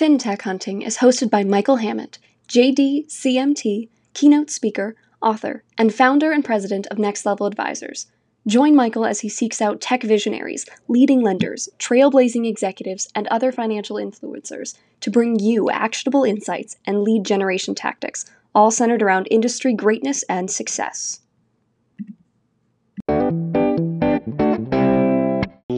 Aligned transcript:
FinTech 0.00 0.40
Hunting 0.40 0.80
is 0.80 0.96
hosted 0.96 1.28
by 1.28 1.44
Michael 1.44 1.76
Hammond, 1.76 2.16
JD, 2.48 3.08
CMT, 3.08 3.90
keynote 4.14 4.48
speaker, 4.48 4.96
author, 5.20 5.62
and 5.76 5.92
founder 5.92 6.32
and 6.32 6.42
president 6.42 6.86
of 6.86 6.98
Next 6.98 7.26
Level 7.26 7.44
Advisors. 7.44 8.06
Join 8.46 8.74
Michael 8.74 9.04
as 9.04 9.20
he 9.20 9.28
seeks 9.28 9.60
out 9.60 9.82
tech 9.82 10.02
visionaries, 10.02 10.64
leading 10.88 11.20
lenders, 11.20 11.68
trailblazing 11.78 12.48
executives, 12.48 13.10
and 13.14 13.26
other 13.26 13.52
financial 13.52 13.96
influencers 13.96 14.74
to 15.00 15.10
bring 15.10 15.38
you 15.38 15.68
actionable 15.68 16.24
insights 16.24 16.78
and 16.86 17.02
lead 17.02 17.24
generation 17.26 17.74
tactics, 17.74 18.24
all 18.54 18.70
centered 18.70 19.02
around 19.02 19.28
industry 19.30 19.74
greatness 19.74 20.22
and 20.30 20.50
success. 20.50 21.20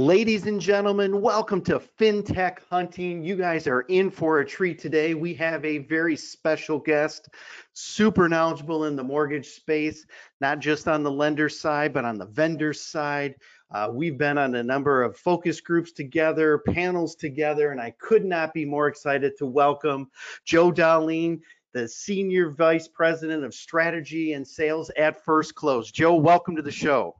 Ladies 0.03 0.48
and 0.48 0.61
gentlemen, 0.61 1.21
welcome 1.21 1.61
to 1.61 1.79
FinTech 1.79 2.59
Hunting. 2.68 3.23
You 3.23 3.36
guys 3.36 3.68
are 3.68 3.82
in 3.82 4.11
for 4.11 4.40
a 4.40 4.44
treat 4.44 4.81
today. 4.81 5.14
We 5.14 5.32
have 5.35 5.64
a 5.64 5.79
very 5.79 6.17
special 6.17 6.81
guest, 6.81 7.29
super 7.72 8.29
knowledgeable 8.29 8.86
in 8.86 8.96
the 8.96 9.04
mortgage 9.04 9.50
space, 9.50 10.04
not 10.41 10.58
just 10.58 10.89
on 10.89 11.04
the 11.04 11.11
lender 11.13 11.49
side, 11.49 11.93
but 11.93 12.04
on 12.04 12.18
the 12.18 12.27
vendor 12.27 12.72
side. 12.72 13.36
Uh, 13.71 13.91
we've 13.93 14.18
been 14.18 14.39
on 14.39 14.57
a 14.57 14.63
number 14.64 15.04
of 15.04 15.17
focus 15.17 15.61
groups 15.61 15.93
together, 15.93 16.58
panels 16.66 17.14
together, 17.14 17.71
and 17.71 17.80
I 17.80 17.94
could 18.00 18.25
not 18.25 18.53
be 18.53 18.64
more 18.64 18.89
excited 18.89 19.35
to 19.39 19.46
welcome 19.46 20.11
Joe 20.44 20.72
Dahleen, 20.72 21.39
the 21.75 21.86
Senior 21.86 22.50
Vice 22.50 22.89
President 22.89 23.44
of 23.44 23.55
Strategy 23.55 24.32
and 24.32 24.44
Sales 24.44 24.91
at 24.96 25.25
First 25.25 25.55
Close. 25.55 25.93
Joe, 25.93 26.16
welcome 26.16 26.57
to 26.57 26.63
the 26.63 26.72
show. 26.72 27.14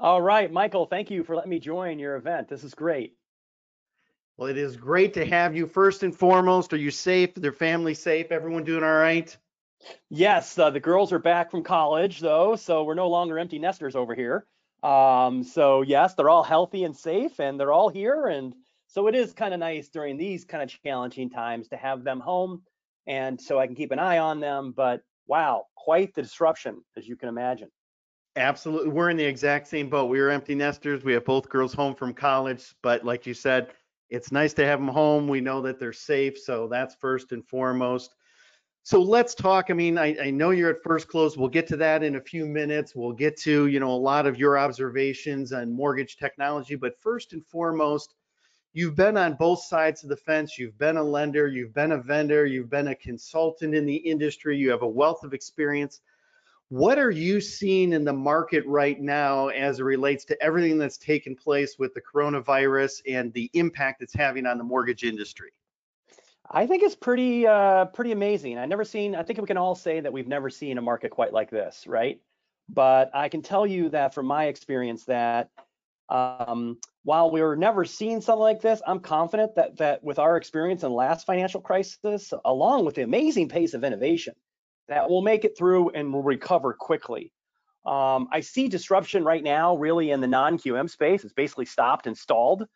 All 0.00 0.22
right, 0.22 0.52
Michael, 0.52 0.86
thank 0.86 1.10
you 1.10 1.24
for 1.24 1.34
letting 1.34 1.50
me 1.50 1.58
join 1.58 1.98
your 1.98 2.14
event. 2.14 2.48
This 2.48 2.62
is 2.62 2.72
great. 2.72 3.16
Well, 4.36 4.48
it 4.48 4.56
is 4.56 4.76
great 4.76 5.14
to 5.14 5.26
have 5.26 5.56
you. 5.56 5.66
First 5.66 6.04
and 6.04 6.14
foremost, 6.14 6.72
are 6.72 6.76
you 6.76 6.92
safe? 6.92 7.34
Their 7.34 7.52
family 7.52 7.94
safe? 7.94 8.30
Everyone 8.30 8.62
doing 8.62 8.84
all 8.84 8.92
right? 8.92 9.36
Yes, 10.08 10.56
uh, 10.56 10.70
the 10.70 10.78
girls 10.78 11.12
are 11.12 11.18
back 11.18 11.50
from 11.50 11.64
college 11.64 12.20
though, 12.20 12.54
so 12.54 12.84
we're 12.84 12.94
no 12.94 13.08
longer 13.08 13.38
empty 13.40 13.58
nesters 13.58 13.96
over 13.96 14.14
here. 14.14 14.46
Um, 14.84 15.42
so 15.42 15.82
yes, 15.82 16.14
they're 16.14 16.30
all 16.30 16.44
healthy 16.44 16.84
and 16.84 16.96
safe, 16.96 17.40
and 17.40 17.58
they're 17.58 17.72
all 17.72 17.88
here, 17.88 18.28
and 18.28 18.54
so 18.86 19.08
it 19.08 19.16
is 19.16 19.32
kind 19.32 19.52
of 19.52 19.58
nice 19.58 19.88
during 19.88 20.16
these 20.16 20.44
kind 20.44 20.62
of 20.62 20.70
challenging 20.84 21.30
times 21.30 21.68
to 21.68 21.76
have 21.76 22.04
them 22.04 22.20
home, 22.20 22.62
and 23.08 23.40
so 23.40 23.58
I 23.58 23.66
can 23.66 23.74
keep 23.74 23.90
an 23.90 23.98
eye 23.98 24.18
on 24.18 24.38
them. 24.38 24.72
But 24.76 25.02
wow, 25.26 25.66
quite 25.74 26.14
the 26.14 26.22
disruption, 26.22 26.84
as 26.96 27.08
you 27.08 27.16
can 27.16 27.28
imagine. 27.28 27.70
Absolutely. 28.38 28.90
We're 28.90 29.10
in 29.10 29.16
the 29.16 29.24
exact 29.24 29.66
same 29.66 29.90
boat. 29.90 30.06
We 30.06 30.20
were 30.20 30.30
empty 30.30 30.54
nesters. 30.54 31.02
We 31.02 31.12
have 31.14 31.24
both 31.24 31.48
girls 31.48 31.74
home 31.74 31.96
from 31.96 32.14
college, 32.14 32.72
but 32.82 33.04
like 33.04 33.26
you 33.26 33.34
said, 33.34 33.72
it's 34.10 34.30
nice 34.30 34.54
to 34.54 34.64
have 34.64 34.78
them 34.78 34.88
home. 34.88 35.26
We 35.26 35.40
know 35.40 35.60
that 35.62 35.80
they're 35.80 35.92
safe, 35.92 36.38
so 36.38 36.68
that's 36.68 36.94
first 36.94 37.32
and 37.32 37.44
foremost. 37.44 38.14
So 38.84 39.02
let's 39.02 39.34
talk. 39.34 39.66
I 39.70 39.74
mean, 39.74 39.98
I, 39.98 40.16
I, 40.22 40.30
know 40.30 40.50
you're 40.50 40.70
at 40.70 40.84
first 40.84 41.08
close. 41.08 41.36
We'll 41.36 41.48
get 41.48 41.66
to 41.66 41.76
that 41.78 42.04
in 42.04 42.14
a 42.14 42.20
few 42.20 42.46
minutes. 42.46 42.94
We'll 42.94 43.12
get 43.12 43.36
to, 43.40 43.66
you 43.66 43.80
know, 43.80 43.90
a 43.90 43.98
lot 43.98 44.24
of 44.24 44.38
your 44.38 44.56
observations 44.56 45.52
on 45.52 45.72
mortgage 45.72 46.16
technology. 46.16 46.76
But 46.76 46.98
first 47.00 47.32
and 47.32 47.44
foremost, 47.44 48.14
you've 48.72 48.94
been 48.94 49.16
on 49.16 49.34
both 49.34 49.64
sides 49.64 50.04
of 50.04 50.10
the 50.10 50.16
fence. 50.16 50.58
You've 50.58 50.78
been 50.78 50.96
a 50.96 51.02
lender, 51.02 51.48
you've 51.48 51.74
been 51.74 51.92
a 51.92 52.00
vendor, 52.00 52.46
you've 52.46 52.70
been 52.70 52.88
a 52.88 52.94
consultant 52.94 53.74
in 53.74 53.84
the 53.84 53.96
industry. 53.96 54.56
You 54.56 54.70
have 54.70 54.82
a 54.82 54.88
wealth 54.88 55.24
of 55.24 55.34
experience. 55.34 56.00
What 56.70 56.98
are 56.98 57.10
you 57.10 57.40
seeing 57.40 57.94
in 57.94 58.04
the 58.04 58.12
market 58.12 58.64
right 58.66 59.00
now 59.00 59.48
as 59.48 59.80
it 59.80 59.84
relates 59.84 60.26
to 60.26 60.42
everything 60.42 60.76
that's 60.76 60.98
taken 60.98 61.34
place 61.34 61.78
with 61.78 61.94
the 61.94 62.02
coronavirus 62.02 63.00
and 63.08 63.32
the 63.32 63.50
impact 63.54 64.02
it's 64.02 64.14
having 64.14 64.44
on 64.44 64.58
the 64.58 64.64
mortgage 64.64 65.02
industry? 65.02 65.50
I 66.50 66.66
think 66.66 66.82
it's 66.82 66.94
pretty 66.94 67.46
uh, 67.46 67.86
pretty 67.86 68.12
amazing. 68.12 68.58
I 68.58 68.66
never 68.66 68.84
seen. 68.84 69.14
I 69.14 69.22
think 69.22 69.40
we 69.40 69.46
can 69.46 69.56
all 69.56 69.74
say 69.74 70.00
that 70.00 70.12
we've 70.12 70.28
never 70.28 70.50
seen 70.50 70.76
a 70.76 70.82
market 70.82 71.10
quite 71.10 71.32
like 71.32 71.50
this, 71.50 71.86
right? 71.86 72.20
But 72.68 73.10
I 73.14 73.30
can 73.30 73.40
tell 73.40 73.66
you 73.66 73.88
that 73.90 74.12
from 74.12 74.26
my 74.26 74.46
experience 74.46 75.04
that 75.04 75.50
um, 76.10 76.78
while 77.02 77.30
we 77.30 77.40
were 77.40 77.56
never 77.56 77.86
seeing 77.86 78.20
something 78.20 78.42
like 78.42 78.60
this, 78.60 78.82
I'm 78.86 79.00
confident 79.00 79.54
that 79.54 79.78
that 79.78 80.04
with 80.04 80.18
our 80.18 80.36
experience 80.36 80.82
in 80.82 80.92
last 80.92 81.24
financial 81.24 81.62
crisis, 81.62 82.34
along 82.44 82.84
with 82.84 82.94
the 82.94 83.02
amazing 83.02 83.48
pace 83.48 83.72
of 83.72 83.84
innovation 83.84 84.34
that 84.88 85.08
will 85.08 85.22
make 85.22 85.44
it 85.44 85.56
through 85.56 85.90
and 85.90 86.12
will 86.12 86.22
recover 86.22 86.72
quickly. 86.72 87.32
Um, 87.86 88.28
I 88.32 88.40
see 88.40 88.68
disruption 88.68 89.24
right 89.24 89.42
now 89.42 89.76
really 89.76 90.10
in 90.10 90.20
the 90.20 90.26
non-QM 90.26 90.90
space. 90.90 91.24
It's 91.24 91.32
basically 91.32 91.66
stopped 91.66 92.06
and 92.06 92.16
stalled. 92.16 92.66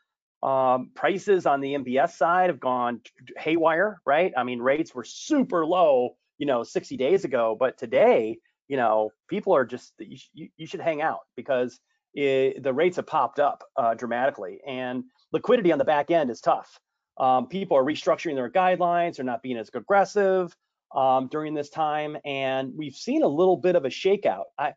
Um, 0.43 0.91
prices 0.95 1.47
on 1.47 1.61
the 1.61 1.75
MBS 1.75 2.13
side 2.13 2.51
have 2.51 2.59
gone 2.59 3.01
haywire, 3.37 4.01
right? 4.07 4.33
I 4.37 4.43
mean, 4.43 4.61
rates 4.61 4.95
were 4.95 5.05
super 5.05 5.65
low, 5.67 6.17
you 6.39 6.47
know, 6.47 6.63
60 6.63 6.97
days 6.97 7.25
ago, 7.25 7.57
but 7.59 7.79
today, 7.79 8.39
you 8.69 8.77
know, 8.77 9.11
people 9.29 9.55
are 9.55 9.65
just, 9.65 9.93
you, 9.99 10.49
you 10.57 10.67
should 10.67 10.81
hang 10.81 11.03
out 11.03 11.21
because 11.37 11.79
it, 12.15 12.63
the 12.63 12.73
rates 12.73 12.97
have 12.97 13.07
popped 13.07 13.39
up 13.39 13.63
uh, 13.77 13.95
dramatically 13.95 14.61
and 14.67 15.05
liquidity 15.33 15.73
on 15.73 15.79
the 15.79 15.85
back 15.85 16.11
end 16.11 16.31
is 16.31 16.41
tough. 16.41 16.79
Um, 17.19 17.47
people 17.47 17.77
are 17.77 17.85
restructuring 17.85 18.35
their 18.35 18.51
guidelines, 18.51 19.17
they're 19.17 19.25
not 19.25 19.43
being 19.43 19.59
as 19.59 19.71
aggressive 19.75 20.57
um, 20.95 21.29
during 21.29 21.55
this 21.55 21.71
time, 21.71 22.17
and 22.25 22.73
we've 22.77 22.95
seen 22.95 23.23
a 23.23 23.29
little 23.29 23.57
bit 23.57 23.77
of 23.77 23.85
a 23.85 23.89
shakeout. 23.89 24.45
I, 24.59 24.75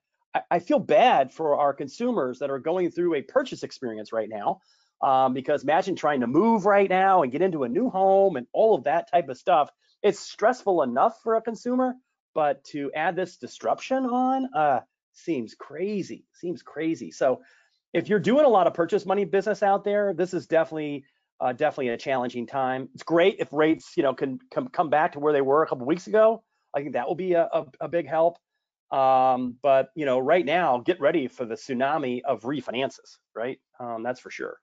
I 0.49 0.59
feel 0.59 0.79
bad 0.79 1.33
for 1.33 1.57
our 1.57 1.73
consumers 1.73 2.39
that 2.39 2.49
are 2.49 2.59
going 2.59 2.91
through 2.91 3.15
a 3.15 3.21
purchase 3.21 3.63
experience 3.63 4.11
right 4.11 4.29
now, 4.29 4.59
um, 5.01 5.33
because 5.33 5.63
imagine 5.63 5.95
trying 5.95 6.21
to 6.21 6.27
move 6.27 6.65
right 6.65 6.89
now 6.89 7.23
and 7.23 7.31
get 7.31 7.41
into 7.41 7.63
a 7.63 7.69
new 7.69 7.89
home 7.89 8.35
and 8.35 8.47
all 8.53 8.75
of 8.75 8.83
that 8.85 9.09
type 9.09 9.29
of 9.29 9.37
stuff. 9.37 9.69
It's 10.03 10.19
stressful 10.19 10.83
enough 10.83 11.19
for 11.23 11.35
a 11.35 11.41
consumer, 11.41 11.95
but 12.33 12.63
to 12.65 12.91
add 12.93 13.15
this 13.15 13.37
disruption 13.37 14.05
on 14.05 14.49
uh, 14.53 14.81
seems 15.13 15.55
crazy. 15.55 16.25
Seems 16.33 16.61
crazy. 16.61 17.11
So 17.11 17.41
if 17.93 18.09
you're 18.09 18.19
doing 18.19 18.45
a 18.45 18.49
lot 18.49 18.67
of 18.67 18.73
purchase 18.73 19.05
money 19.05 19.25
business 19.25 19.63
out 19.63 19.83
there, 19.83 20.13
this 20.13 20.33
is 20.33 20.47
definitely 20.47 21.05
uh, 21.39 21.53
definitely 21.53 21.89
a 21.89 21.97
challenging 21.97 22.47
time. 22.47 22.89
It's 22.93 23.03
great 23.03 23.37
if 23.39 23.51
rates, 23.51 23.93
you 23.97 24.03
know, 24.03 24.13
can 24.13 24.39
come 24.51 24.67
come 24.69 24.89
back 24.89 25.13
to 25.13 25.19
where 25.19 25.33
they 25.33 25.41
were 25.41 25.63
a 25.63 25.67
couple 25.67 25.85
weeks 25.85 26.07
ago. 26.07 26.43
I 26.73 26.81
think 26.81 26.93
that 26.93 27.07
will 27.07 27.15
be 27.15 27.33
a, 27.33 27.47
a, 27.51 27.65
a 27.81 27.87
big 27.87 28.07
help. 28.07 28.37
Um, 28.91 29.55
but 29.61 29.89
you 29.95 30.05
know, 30.05 30.19
right 30.19 30.45
now, 30.45 30.77
get 30.77 30.99
ready 30.99 31.27
for 31.27 31.45
the 31.45 31.55
tsunami 31.55 32.21
of 32.23 32.41
refinances. 32.41 33.17
Right, 33.35 33.59
um, 33.79 34.03
that's 34.03 34.19
for 34.19 34.31
sure. 34.31 34.57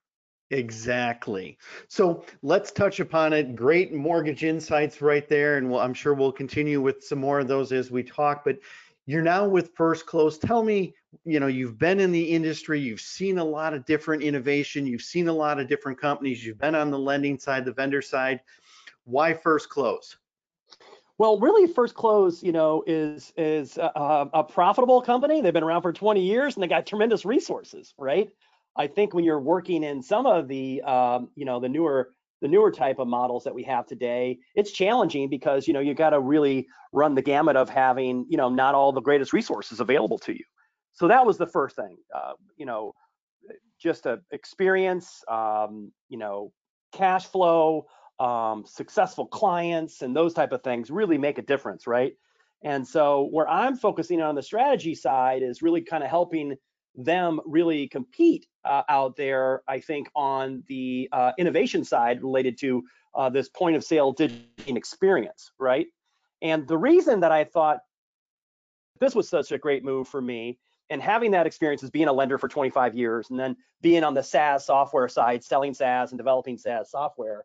Exactly. 0.50 1.56
So 1.88 2.26
let's 2.42 2.70
touch 2.70 3.00
upon 3.00 3.32
it. 3.32 3.56
Great 3.56 3.94
mortgage 3.94 4.44
insights 4.44 5.00
right 5.00 5.26
there, 5.26 5.56
and 5.56 5.70
we'll, 5.70 5.80
I'm 5.80 5.94
sure 5.94 6.12
we'll 6.12 6.30
continue 6.30 6.80
with 6.80 7.02
some 7.02 7.18
more 7.18 7.40
of 7.40 7.48
those 7.48 7.72
as 7.72 7.90
we 7.90 8.02
talk. 8.02 8.44
But 8.44 8.58
you're 9.06 9.22
now 9.22 9.48
with 9.48 9.74
First 9.74 10.06
Close. 10.06 10.38
Tell 10.38 10.62
me, 10.62 10.94
you 11.24 11.40
know, 11.40 11.48
you've 11.48 11.78
been 11.78 12.00
in 12.00 12.12
the 12.12 12.22
industry, 12.22 12.80
you've 12.80 13.00
seen 13.00 13.38
a 13.38 13.44
lot 13.44 13.74
of 13.74 13.84
different 13.84 14.22
innovation, 14.22 14.86
you've 14.86 15.02
seen 15.02 15.28
a 15.28 15.32
lot 15.32 15.58
of 15.58 15.68
different 15.68 16.00
companies, 16.00 16.44
you've 16.44 16.58
been 16.58 16.74
on 16.74 16.90
the 16.90 16.98
lending 16.98 17.38
side, 17.38 17.64
the 17.64 17.72
vendor 17.72 18.02
side. 18.02 18.40
Why 19.04 19.34
First 19.34 19.68
Close? 19.68 20.16
Well, 21.18 21.38
really, 21.38 21.72
First 21.72 21.94
Close, 21.94 22.42
you 22.42 22.52
know, 22.52 22.82
is 22.86 23.32
is 23.36 23.76
a, 23.76 24.28
a, 24.32 24.44
profitable 24.44 25.02
company. 25.02 25.40
They've 25.40 25.52
been 25.52 25.62
around 25.62 25.82
for 25.82 25.92
20 25.92 26.20
years 26.20 26.54
and 26.54 26.62
they 26.62 26.68
got 26.68 26.86
tremendous 26.86 27.24
resources, 27.24 27.94
right? 27.98 28.30
I 28.76 28.86
think 28.86 29.12
when 29.12 29.24
you're 29.24 29.40
working 29.40 29.84
in 29.84 30.02
some 30.02 30.26
of 30.26 30.48
the, 30.48 30.80
um, 30.82 31.28
you 31.34 31.44
know, 31.44 31.60
the 31.60 31.68
newer 31.68 32.14
the 32.42 32.48
newer 32.48 32.70
type 32.70 32.98
of 32.98 33.08
models 33.08 33.44
that 33.44 33.54
we 33.54 33.62
have 33.62 33.86
today, 33.86 34.38
it's 34.54 34.72
challenging 34.72 35.30
because 35.30 35.66
you 35.66 35.72
know 35.72 35.80
you 35.80 35.94
got 35.94 36.10
to 36.10 36.20
really 36.20 36.66
run 36.92 37.14
the 37.14 37.22
gamut 37.22 37.56
of 37.56 37.70
having 37.70 38.26
you 38.28 38.36
know 38.36 38.50
not 38.50 38.74
all 38.74 38.92
the 38.92 39.00
greatest 39.00 39.32
resources 39.32 39.80
available 39.80 40.18
to 40.18 40.32
you. 40.32 40.44
So 40.92 41.08
that 41.08 41.24
was 41.24 41.38
the 41.38 41.46
first 41.46 41.76
thing. 41.76 41.96
Uh, 42.14 42.32
you 42.58 42.66
know, 42.66 42.92
just 43.80 44.04
a 44.06 44.20
experience, 44.32 45.24
um, 45.30 45.92
you 46.08 46.18
know, 46.18 46.52
cash 46.92 47.26
flow, 47.26 47.86
um, 48.20 48.64
successful 48.66 49.26
clients, 49.26 50.02
and 50.02 50.14
those 50.14 50.34
type 50.34 50.52
of 50.52 50.62
things 50.62 50.90
really 50.90 51.16
make 51.16 51.38
a 51.38 51.42
difference, 51.42 51.86
right? 51.86 52.12
And 52.64 52.86
so 52.86 53.28
where 53.30 53.48
I'm 53.48 53.76
focusing 53.76 54.20
on 54.20 54.34
the 54.34 54.42
strategy 54.42 54.94
side 54.94 55.42
is 55.42 55.62
really 55.62 55.80
kind 55.80 56.04
of 56.04 56.10
helping 56.10 56.56
them 56.94 57.40
really 57.46 57.88
compete 57.88 58.46
uh, 58.64 58.82
out 58.88 59.16
there, 59.16 59.62
I 59.68 59.80
think, 59.80 60.08
on 60.14 60.62
the 60.68 61.08
uh, 61.12 61.32
innovation 61.38 61.84
side 61.84 62.22
related 62.22 62.58
to 62.58 62.82
uh, 63.14 63.30
this 63.30 63.48
point 63.48 63.76
of 63.76 63.84
sale 63.84 64.12
digital 64.12 64.76
experience, 64.76 65.52
right? 65.58 65.86
And 66.40 66.66
the 66.66 66.78
reason 66.78 67.20
that 67.20 67.32
I 67.32 67.44
thought 67.44 67.80
this 69.00 69.14
was 69.14 69.28
such 69.28 69.52
a 69.52 69.58
great 69.58 69.84
move 69.84 70.08
for 70.08 70.20
me 70.20 70.58
and 70.90 71.00
having 71.00 71.30
that 71.30 71.46
experience 71.46 71.82
as 71.82 71.90
being 71.90 72.08
a 72.08 72.12
lender 72.12 72.38
for 72.38 72.48
25 72.48 72.94
years 72.94 73.30
and 73.30 73.38
then 73.38 73.56
being 73.80 74.04
on 74.04 74.14
the 74.14 74.22
SaaS 74.22 74.66
software 74.66 75.08
side, 75.08 75.42
selling 75.42 75.74
SaaS 75.74 76.12
and 76.12 76.18
developing 76.18 76.58
SaaS 76.58 76.90
software, 76.90 77.44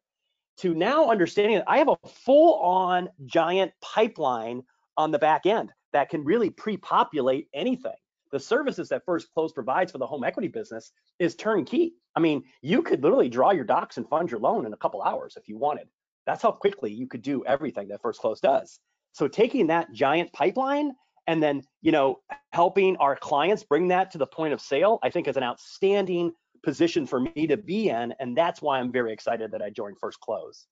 to 0.57 0.73
now 0.73 1.09
understanding 1.09 1.57
that 1.57 1.69
I 1.69 1.77
have 1.77 1.89
a 1.89 1.97
full 2.07 2.55
on 2.59 3.09
giant 3.25 3.71
pipeline 3.81 4.63
on 4.97 5.11
the 5.11 5.19
back 5.19 5.45
end 5.45 5.71
that 5.93 6.09
can 6.09 6.23
really 6.23 6.49
pre-populate 6.49 7.47
anything 7.53 7.95
the 8.31 8.39
services 8.39 8.89
that 8.89 9.05
First 9.05 9.31
Close 9.33 9.53
provides 9.53 9.91
for 9.91 9.97
the 9.97 10.07
home 10.07 10.23
equity 10.23 10.47
business 10.47 10.91
is 11.19 11.35
turnkey. 11.35 11.93
I 12.15 12.19
mean, 12.19 12.43
you 12.61 12.81
could 12.81 13.03
literally 13.03 13.29
draw 13.29 13.51
your 13.51 13.63
docs 13.63 13.97
and 13.97 14.07
fund 14.07 14.31
your 14.31 14.39
loan 14.39 14.65
in 14.65 14.73
a 14.73 14.77
couple 14.77 15.01
hours 15.01 15.37
if 15.37 15.47
you 15.47 15.57
wanted. 15.57 15.87
That's 16.25 16.41
how 16.41 16.51
quickly 16.51 16.91
you 16.91 17.07
could 17.07 17.21
do 17.21 17.45
everything 17.45 17.87
that 17.89 18.01
First 18.01 18.19
Close 18.19 18.39
does. 18.39 18.79
So 19.13 19.27
taking 19.27 19.67
that 19.67 19.91
giant 19.93 20.33
pipeline 20.33 20.93
and 21.27 21.41
then, 21.41 21.63
you 21.81 21.91
know, 21.91 22.19
helping 22.51 22.97
our 22.97 23.15
clients 23.15 23.63
bring 23.63 23.89
that 23.89 24.11
to 24.11 24.17
the 24.17 24.27
point 24.27 24.53
of 24.53 24.61
sale, 24.61 24.99
I 25.03 25.09
think 25.09 25.27
is 25.27 25.37
an 25.37 25.43
outstanding 25.43 26.33
position 26.63 27.05
for 27.05 27.19
me 27.19 27.47
to 27.47 27.57
be 27.57 27.89
in. 27.89 28.13
And 28.19 28.37
that's 28.37 28.61
why 28.61 28.79
I'm 28.79 28.91
very 28.91 29.13
excited 29.13 29.51
that 29.51 29.61
I 29.61 29.69
joined 29.69 29.97
First 29.99 30.19
Close. 30.19 30.67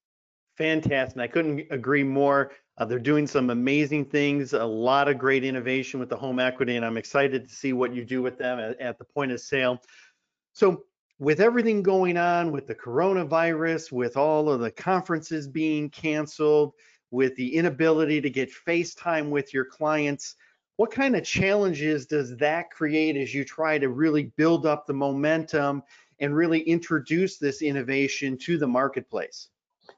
Fantastic. 0.57 1.19
I 1.19 1.27
couldn't 1.27 1.67
agree 1.71 2.03
more. 2.03 2.51
Uh, 2.77 2.85
they're 2.85 2.99
doing 2.99 3.25
some 3.25 3.49
amazing 3.49 4.03
things, 4.05 4.53
a 4.53 4.63
lot 4.63 5.07
of 5.07 5.17
great 5.17 5.45
innovation 5.45 5.99
with 5.99 6.09
the 6.09 6.17
home 6.17 6.39
equity, 6.39 6.75
and 6.75 6.85
I'm 6.85 6.97
excited 6.97 7.47
to 7.47 7.55
see 7.55 7.71
what 7.71 7.93
you 7.93 8.03
do 8.03 8.21
with 8.21 8.37
them 8.37 8.59
at, 8.59 8.79
at 8.81 8.97
the 8.97 9.05
point 9.05 9.31
of 9.31 9.39
sale. 9.39 9.81
So, 10.53 10.83
with 11.17 11.39
everything 11.39 11.81
going 11.81 12.17
on 12.17 12.51
with 12.51 12.67
the 12.67 12.75
coronavirus, 12.75 13.93
with 13.93 14.17
all 14.17 14.49
of 14.49 14.59
the 14.59 14.71
conferences 14.71 15.47
being 15.47 15.89
canceled, 15.89 16.73
with 17.11 17.33
the 17.37 17.55
inability 17.55 18.19
to 18.19 18.29
get 18.29 18.51
FaceTime 18.67 19.29
with 19.29 19.53
your 19.53 19.63
clients, 19.63 20.35
what 20.75 20.91
kind 20.91 21.15
of 21.15 21.23
challenges 21.23 22.05
does 22.05 22.35
that 22.37 22.69
create 22.69 23.15
as 23.15 23.33
you 23.33 23.45
try 23.45 23.77
to 23.77 23.87
really 23.87 24.33
build 24.35 24.65
up 24.65 24.85
the 24.85 24.93
momentum 24.93 25.81
and 26.19 26.35
really 26.35 26.59
introduce 26.59 27.37
this 27.37 27.61
innovation 27.61 28.37
to 28.39 28.57
the 28.57 28.67
marketplace? 28.67 29.47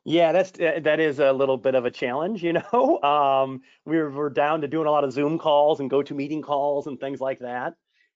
Yeah, 0.08 0.32
that's 0.32 0.54
eh, 0.58 0.80
that 0.80 1.02
is 1.02 1.20
a 1.20 1.34
little 1.34 1.58
bit 1.58 1.76
of 1.76 1.84
a 1.84 1.92
challenge, 1.92 2.42
you 2.42 2.54
know. 2.74 3.02
Um, 3.02 3.62
we're 3.86 4.10
we're 4.10 4.30
down 4.30 4.62
to 4.62 4.68
doing 4.68 4.88
a 4.88 4.92
lot 4.92 5.04
of 5.04 5.12
Zoom 5.12 5.38
calls 5.38 5.82
and 5.82 5.92
GoToMeeting 5.92 6.44
calls 6.44 6.88
and 6.88 6.98
things 6.98 7.20
like 7.20 7.40
that. 7.40 7.74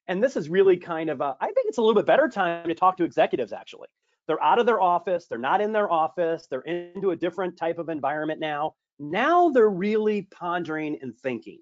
And 0.07 0.23
this 0.23 0.37
is 0.37 0.47
really 0.47 0.77
kind 0.77 1.09
of 1.09 1.19
a, 1.19 1.35
I 1.41 1.47
think 1.47 1.67
it's 1.67 1.79
a 1.79 1.81
little 1.81 1.95
bit 1.95 2.05
better 2.05 2.29
time 2.29 2.69
to 2.69 2.73
talk 2.73 2.95
to 2.97 3.03
executives 3.03 3.51
actually. 3.51 3.89
They're 4.25 4.41
out 4.41 4.57
of 4.57 4.65
their 4.65 4.79
office, 4.79 5.27
they're 5.27 5.37
not 5.37 5.59
in 5.59 5.73
their 5.73 5.91
office, 5.91 6.47
they're 6.49 6.61
into 6.61 7.11
a 7.11 7.15
different 7.17 7.57
type 7.57 7.77
of 7.77 7.89
environment 7.89 8.39
now. 8.39 8.75
Now 8.97 9.49
they're 9.49 9.69
really 9.69 10.29
pondering 10.31 10.97
and 11.01 11.13
thinking. 11.17 11.59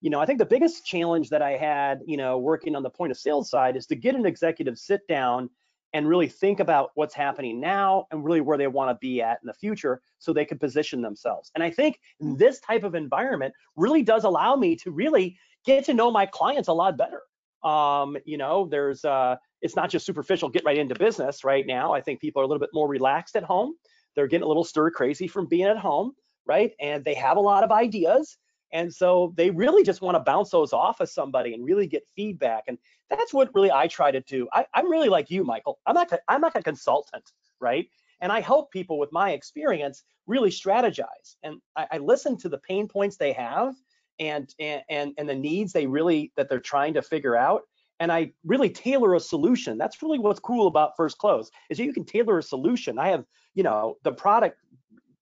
You 0.00 0.10
know, 0.10 0.18
I 0.18 0.26
think 0.26 0.40
the 0.40 0.44
biggest 0.46 0.86
challenge 0.86 1.30
that 1.30 1.42
I 1.42 1.52
had, 1.52 2.00
you 2.04 2.16
know, 2.16 2.38
working 2.38 2.74
on 2.74 2.82
the 2.82 2.90
point 2.90 3.12
of 3.12 3.16
sales 3.16 3.48
side 3.48 3.76
is 3.76 3.86
to 3.86 3.94
get 3.94 4.16
an 4.16 4.26
executive 4.26 4.76
sit 4.76 5.06
down 5.06 5.50
and 5.92 6.08
really 6.08 6.28
think 6.28 6.60
about 6.60 6.90
what's 6.94 7.14
happening 7.14 7.60
now 7.60 8.06
and 8.10 8.24
really 8.24 8.40
where 8.40 8.58
they 8.58 8.66
want 8.66 8.90
to 8.90 8.98
be 9.00 9.22
at 9.22 9.38
in 9.42 9.46
the 9.46 9.54
future 9.54 10.00
so 10.18 10.32
they 10.32 10.44
can 10.44 10.58
position 10.58 11.00
themselves. 11.00 11.50
And 11.54 11.64
I 11.64 11.70
think 11.70 11.98
this 12.20 12.60
type 12.60 12.84
of 12.84 12.94
environment 12.94 13.54
really 13.76 14.02
does 14.02 14.24
allow 14.24 14.54
me 14.56 14.76
to 14.76 14.90
really 14.90 15.36
get 15.64 15.84
to 15.86 15.94
know 15.94 16.10
my 16.10 16.26
clients 16.26 16.68
a 16.68 16.72
lot 16.72 16.96
better. 16.96 17.22
Um, 17.62 18.16
you 18.24 18.38
know, 18.38 18.68
there's 18.70 19.04
uh, 19.04 19.36
it's 19.62 19.76
not 19.76 19.90
just 19.90 20.06
superficial 20.06 20.48
get 20.48 20.64
right 20.64 20.78
into 20.78 20.94
business 20.94 21.42
right 21.42 21.66
now. 21.66 21.92
I 21.92 22.00
think 22.00 22.20
people 22.20 22.40
are 22.40 22.44
a 22.44 22.48
little 22.48 22.60
bit 22.60 22.70
more 22.72 22.88
relaxed 22.88 23.36
at 23.36 23.42
home. 23.42 23.74
They're 24.14 24.28
getting 24.28 24.44
a 24.44 24.48
little 24.48 24.64
stir 24.64 24.90
crazy 24.90 25.26
from 25.26 25.46
being 25.46 25.66
at 25.66 25.78
home, 25.78 26.12
right? 26.46 26.72
And 26.80 27.04
they 27.04 27.14
have 27.14 27.36
a 27.36 27.40
lot 27.40 27.64
of 27.64 27.72
ideas. 27.72 28.36
And 28.72 28.92
so 28.92 29.32
they 29.36 29.50
really 29.50 29.82
just 29.82 30.02
want 30.02 30.16
to 30.16 30.20
bounce 30.20 30.50
those 30.50 30.72
off 30.72 31.00
of 31.00 31.08
somebody 31.08 31.54
and 31.54 31.64
really 31.64 31.86
get 31.86 32.06
feedback. 32.14 32.64
And 32.68 32.78
that's 33.10 33.32
what 33.32 33.54
really 33.54 33.72
I 33.72 33.86
try 33.86 34.10
to 34.10 34.20
do. 34.20 34.48
I, 34.52 34.66
am 34.74 34.90
really 34.90 35.08
like 35.08 35.30
you, 35.30 35.44
Michael. 35.44 35.78
I'm 35.86 35.94
not 35.94 36.12
I'm 36.28 36.40
not 36.40 36.56
a 36.56 36.62
consultant, 36.62 37.24
right? 37.60 37.88
And 38.20 38.32
I 38.32 38.40
help 38.40 38.70
people 38.72 38.98
with 38.98 39.10
my 39.12 39.30
experience 39.30 40.04
really 40.26 40.50
strategize. 40.50 41.36
And 41.42 41.60
I, 41.76 41.86
I 41.92 41.98
listen 41.98 42.36
to 42.38 42.48
the 42.48 42.58
pain 42.58 42.88
points 42.88 43.16
they 43.16 43.32
have 43.32 43.74
and, 44.18 44.52
and 44.58 45.14
and 45.16 45.28
the 45.28 45.34
needs 45.34 45.72
they 45.72 45.86
really 45.86 46.32
that 46.36 46.48
they're 46.48 46.60
trying 46.60 46.94
to 46.94 47.02
figure 47.02 47.36
out. 47.36 47.62
And 48.00 48.12
I 48.12 48.32
really 48.44 48.70
tailor 48.70 49.14
a 49.14 49.20
solution. 49.20 49.76
That's 49.76 50.02
really 50.02 50.18
what's 50.18 50.40
cool 50.40 50.68
about 50.68 50.96
First 50.96 51.18
Close 51.18 51.50
is 51.68 51.78
that 51.78 51.84
you 51.84 51.92
can 51.92 52.04
tailor 52.04 52.38
a 52.38 52.42
solution. 52.42 52.98
I 52.98 53.08
have, 53.08 53.24
you 53.54 53.64
know, 53.64 53.96
the 54.04 54.12
product 54.12 54.58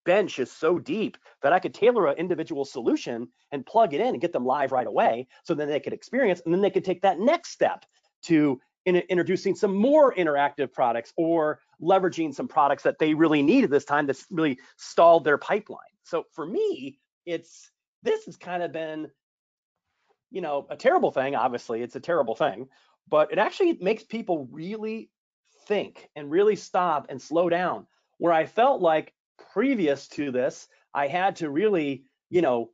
bench 0.07 0.39
is 0.39 0.51
so 0.51 0.79
deep 0.79 1.19
that 1.43 1.53
I 1.53 1.59
could 1.59 1.75
tailor 1.75 2.07
an 2.07 2.17
individual 2.17 2.65
solution 2.65 3.29
and 3.53 3.67
plug 3.67 3.93
it 3.93 4.01
in 4.01 4.09
and 4.09 4.21
get 4.21 4.33
them 4.33 4.47
live 4.47 4.73
right 4.73 4.87
away 4.87 5.27
so 5.45 5.55
then 5.55 5.69
they 5.69 5.81
could 5.81 5.93
experience 5.93 6.41
and 6.45 6.55
then 6.55 6.63
they 6.63 6.71
could 6.71 6.85
take 6.85 7.03
that 7.03 7.19
next 7.19 7.51
step 7.51 7.85
to 8.23 8.59
in 8.87 8.97
introducing 8.97 9.55
some 9.55 9.75
more 9.75 10.15
interactive 10.15 10.73
products 10.73 11.13
or 11.17 11.61
leveraging 11.83 12.33
some 12.33 12.49
products 12.49 12.85
that 12.85 12.99
they 12.99 13.13
really 13.13 13.43
needed 13.43 13.69
this 13.69 13.85
time 13.85 14.07
that's 14.07 14.25
really 14.31 14.59
stalled 14.77 15.25
their 15.25 15.37
pipeline. 15.37 15.81
So 16.05 16.25
for 16.33 16.47
me, 16.47 17.01
it's 17.27 17.71
this 18.05 18.25
has 18.27 18.37
kind 18.37 18.63
of 18.63 18.73
been 18.73 19.11
you 20.31 20.41
know 20.41 20.67
a 20.71 20.77
terrible 20.77 21.11
thing 21.11 21.35
obviously 21.35 21.83
it's 21.83 21.97
a 21.97 22.01
terrible 22.01 22.35
thing 22.35 22.69
but 23.09 23.33
it 23.33 23.39
actually 23.39 23.79
makes 23.81 24.03
people 24.03 24.49
really 24.51 25.11
think 25.67 26.09
and 26.17 26.31
really 26.31 26.57
stop 26.57 27.07
and 27.09 27.21
slow 27.21 27.49
down 27.49 27.87
where 28.19 28.33
i 28.33 28.47
felt 28.47 28.81
like 28.81 29.13
previous 29.57 30.07
to 30.07 30.31
this, 30.31 30.69
I 30.93 31.07
had 31.07 31.37
to 31.37 31.49
really, 31.49 32.05
you 32.29 32.43
know, 32.43 32.73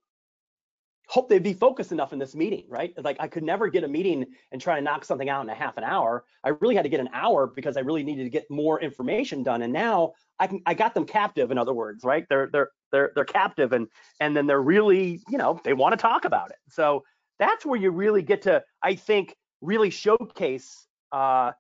hope 1.06 1.29
they'd 1.29 1.40
be 1.40 1.52
focused 1.52 1.93
enough 1.93 2.12
in 2.12 2.19
this 2.19 2.34
meeting, 2.34 2.64
right? 2.69 2.93
Like 3.00 3.19
I 3.20 3.29
could 3.29 3.44
never 3.44 3.69
get 3.69 3.84
a 3.84 3.88
meeting 3.88 4.26
and 4.50 4.61
try 4.61 4.75
to 4.75 4.82
knock 4.82 5.05
something 5.05 5.29
out 5.29 5.44
in 5.44 5.49
a 5.49 5.55
half 5.55 5.76
an 5.76 5.84
hour. 5.84 6.25
I 6.43 6.49
really 6.61 6.75
had 6.75 6.82
to 6.82 6.88
get 6.88 6.99
an 6.99 7.11
hour 7.12 7.46
because 7.46 7.76
I 7.76 7.81
really 7.81 8.02
needed 8.02 8.25
to 8.25 8.31
get 8.31 8.50
more 8.50 8.81
information 8.81 9.44
done. 9.44 9.62
And 9.62 9.73
now 9.73 10.14
I 10.40 10.49
can 10.49 10.61
I 10.67 10.75
got 10.75 10.93
them 10.93 11.06
captive, 11.06 11.52
in 11.52 11.58
other 11.58 11.73
words, 11.73 12.02
right? 12.02 12.26
They're 12.29 12.49
they're 12.52 12.70
they're 12.90 13.12
they're 13.14 13.25
captive 13.26 13.73
and 13.73 13.87
and 14.19 14.37
then 14.37 14.49
they're 14.49 14.61
really, 14.61 15.20
you 15.28 15.38
know, 15.38 15.61
they 15.62 15.75
want 15.75 15.93
to 15.93 15.96
talk 15.96 16.25
about 16.25 16.50
it. 16.50 16.58
So 16.69 17.05
that's 17.38 17.64
where 17.64 17.78
you 17.78 17.93
really 17.93 18.23
get 18.23 18.43
to, 18.43 18.64
I 18.82 18.96
think, 18.96 19.37
really 19.61 19.90
showcase 19.90 20.88
uh, 21.12 21.52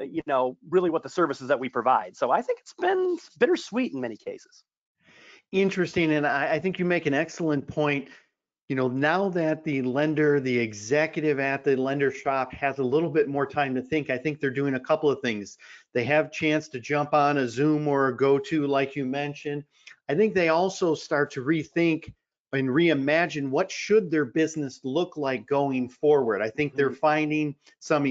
you 0.00 0.22
know, 0.26 0.56
really 0.70 0.90
what 0.90 1.02
the 1.02 1.08
services 1.08 1.48
that 1.48 1.60
we 1.60 1.68
provide. 1.68 2.16
So 2.16 2.30
I 2.30 2.42
think 2.42 2.60
it's 2.60 2.74
been 2.74 3.18
bittersweet 3.38 3.92
in 3.92 4.00
many 4.00 4.16
cases. 4.16 4.64
Interesting. 5.52 6.12
And 6.12 6.26
I, 6.26 6.54
I 6.54 6.58
think 6.58 6.78
you 6.78 6.84
make 6.84 7.06
an 7.06 7.14
excellent 7.14 7.66
point. 7.66 8.08
You 8.68 8.76
know, 8.76 8.86
now 8.86 9.28
that 9.30 9.64
the 9.64 9.82
lender, 9.82 10.38
the 10.38 10.56
executive 10.56 11.40
at 11.40 11.64
the 11.64 11.76
lender 11.76 12.12
shop 12.12 12.52
has 12.52 12.78
a 12.78 12.84
little 12.84 13.10
bit 13.10 13.28
more 13.28 13.46
time 13.46 13.74
to 13.74 13.82
think, 13.82 14.10
I 14.10 14.18
think 14.18 14.38
they're 14.38 14.50
doing 14.50 14.74
a 14.74 14.80
couple 14.80 15.10
of 15.10 15.20
things. 15.20 15.58
They 15.92 16.04
have 16.04 16.30
chance 16.30 16.68
to 16.68 16.78
jump 16.78 17.12
on 17.12 17.38
a 17.38 17.48
Zoom 17.48 17.88
or 17.88 18.08
a 18.08 18.16
GoTo, 18.16 18.68
like 18.68 18.94
you 18.94 19.04
mentioned. 19.04 19.64
I 20.08 20.14
think 20.14 20.34
they 20.34 20.50
also 20.50 20.94
start 20.94 21.32
to 21.32 21.44
rethink 21.44 22.12
and 22.52 22.68
reimagine 22.68 23.50
what 23.50 23.72
should 23.72 24.08
their 24.08 24.24
business 24.24 24.80
look 24.84 25.16
like 25.16 25.46
going 25.46 25.88
forward. 25.88 26.40
I 26.40 26.50
think 26.50 26.76
they're 26.76 26.90
mm-hmm. 26.90 26.96
finding 26.96 27.56
some 27.80 28.06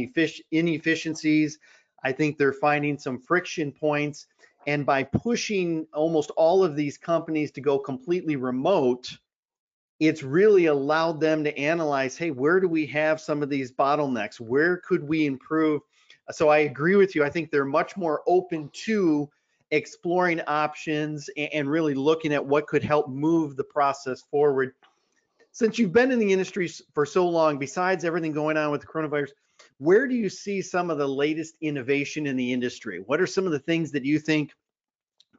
inefficiencies 0.51 1.57
I 2.03 2.11
think 2.11 2.37
they're 2.37 2.53
finding 2.53 2.97
some 2.97 3.19
friction 3.19 3.71
points. 3.71 4.27
And 4.69 4.85
by 4.85 5.01
pushing 5.01 5.87
almost 5.95 6.29
all 6.37 6.63
of 6.63 6.75
these 6.75 6.95
companies 6.95 7.49
to 7.53 7.61
go 7.61 7.79
completely 7.79 8.35
remote, 8.35 9.09
it's 9.99 10.21
really 10.21 10.67
allowed 10.67 11.19
them 11.19 11.43
to 11.43 11.57
analyze 11.57 12.15
hey, 12.15 12.29
where 12.29 12.59
do 12.59 12.67
we 12.67 12.85
have 12.85 13.19
some 13.19 13.41
of 13.41 13.49
these 13.49 13.71
bottlenecks? 13.71 14.39
Where 14.39 14.77
could 14.77 15.03
we 15.03 15.25
improve? 15.25 15.81
So 16.29 16.49
I 16.49 16.59
agree 16.59 16.95
with 16.95 17.15
you. 17.15 17.23
I 17.23 17.31
think 17.31 17.49
they're 17.49 17.65
much 17.65 17.97
more 17.97 18.21
open 18.27 18.69
to 18.85 19.27
exploring 19.71 20.39
options 20.45 21.31
and 21.35 21.67
really 21.67 21.95
looking 21.95 22.31
at 22.31 22.45
what 22.45 22.67
could 22.67 22.83
help 22.83 23.09
move 23.09 23.55
the 23.55 23.63
process 23.63 24.21
forward. 24.21 24.73
Since 25.51 25.79
you've 25.79 25.93
been 25.93 26.11
in 26.11 26.19
the 26.19 26.31
industry 26.31 26.69
for 26.93 27.07
so 27.07 27.27
long, 27.27 27.57
besides 27.57 28.05
everything 28.05 28.33
going 28.33 28.55
on 28.55 28.69
with 28.69 28.81
the 28.81 28.87
coronavirus, 28.87 29.31
where 29.79 30.07
do 30.07 30.15
you 30.15 30.29
see 30.29 30.61
some 30.61 30.89
of 30.89 30.97
the 30.97 31.07
latest 31.07 31.55
innovation 31.61 32.27
in 32.27 32.35
the 32.35 32.53
industry? 32.53 33.01
What 33.05 33.19
are 33.19 33.27
some 33.27 33.45
of 33.45 33.51
the 33.51 33.59
things 33.59 33.91
that 33.91 34.05
you 34.05 34.19
think 34.19 34.51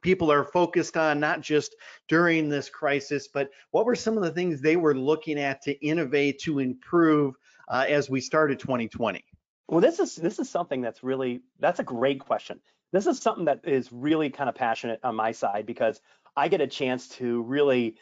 people 0.01 0.31
are 0.31 0.43
focused 0.43 0.97
on, 0.97 1.19
not 1.19 1.41
just 1.41 1.75
during 2.07 2.49
this 2.49 2.69
crisis, 2.69 3.27
but 3.27 3.49
what 3.71 3.85
were 3.85 3.95
some 3.95 4.17
of 4.17 4.23
the 4.23 4.31
things 4.31 4.61
they 4.61 4.75
were 4.75 4.95
looking 4.95 5.39
at 5.39 5.61
to 5.63 5.85
innovate, 5.85 6.39
to 6.39 6.59
improve 6.59 7.35
uh, 7.69 7.85
as 7.87 8.09
we 8.09 8.19
started 8.21 8.59
2020? 8.59 9.23
Well, 9.67 9.81
this 9.81 9.99
is 9.99 10.15
this 10.15 10.39
is 10.39 10.49
something 10.49 10.81
that's 10.81 11.03
really 11.03 11.41
that's 11.59 11.79
a 11.79 11.83
great 11.83 12.19
question. 12.19 12.59
This 12.91 13.07
is 13.07 13.19
something 13.19 13.45
that 13.45 13.61
is 13.63 13.89
really 13.91 14.29
kind 14.29 14.49
of 14.49 14.55
passionate 14.55 14.99
on 15.03 15.15
my 15.15 15.31
side 15.31 15.65
because 15.65 16.01
I 16.35 16.49
get 16.49 16.59
a 16.59 16.67
chance 16.67 17.07
to 17.09 17.41
really 17.43 17.97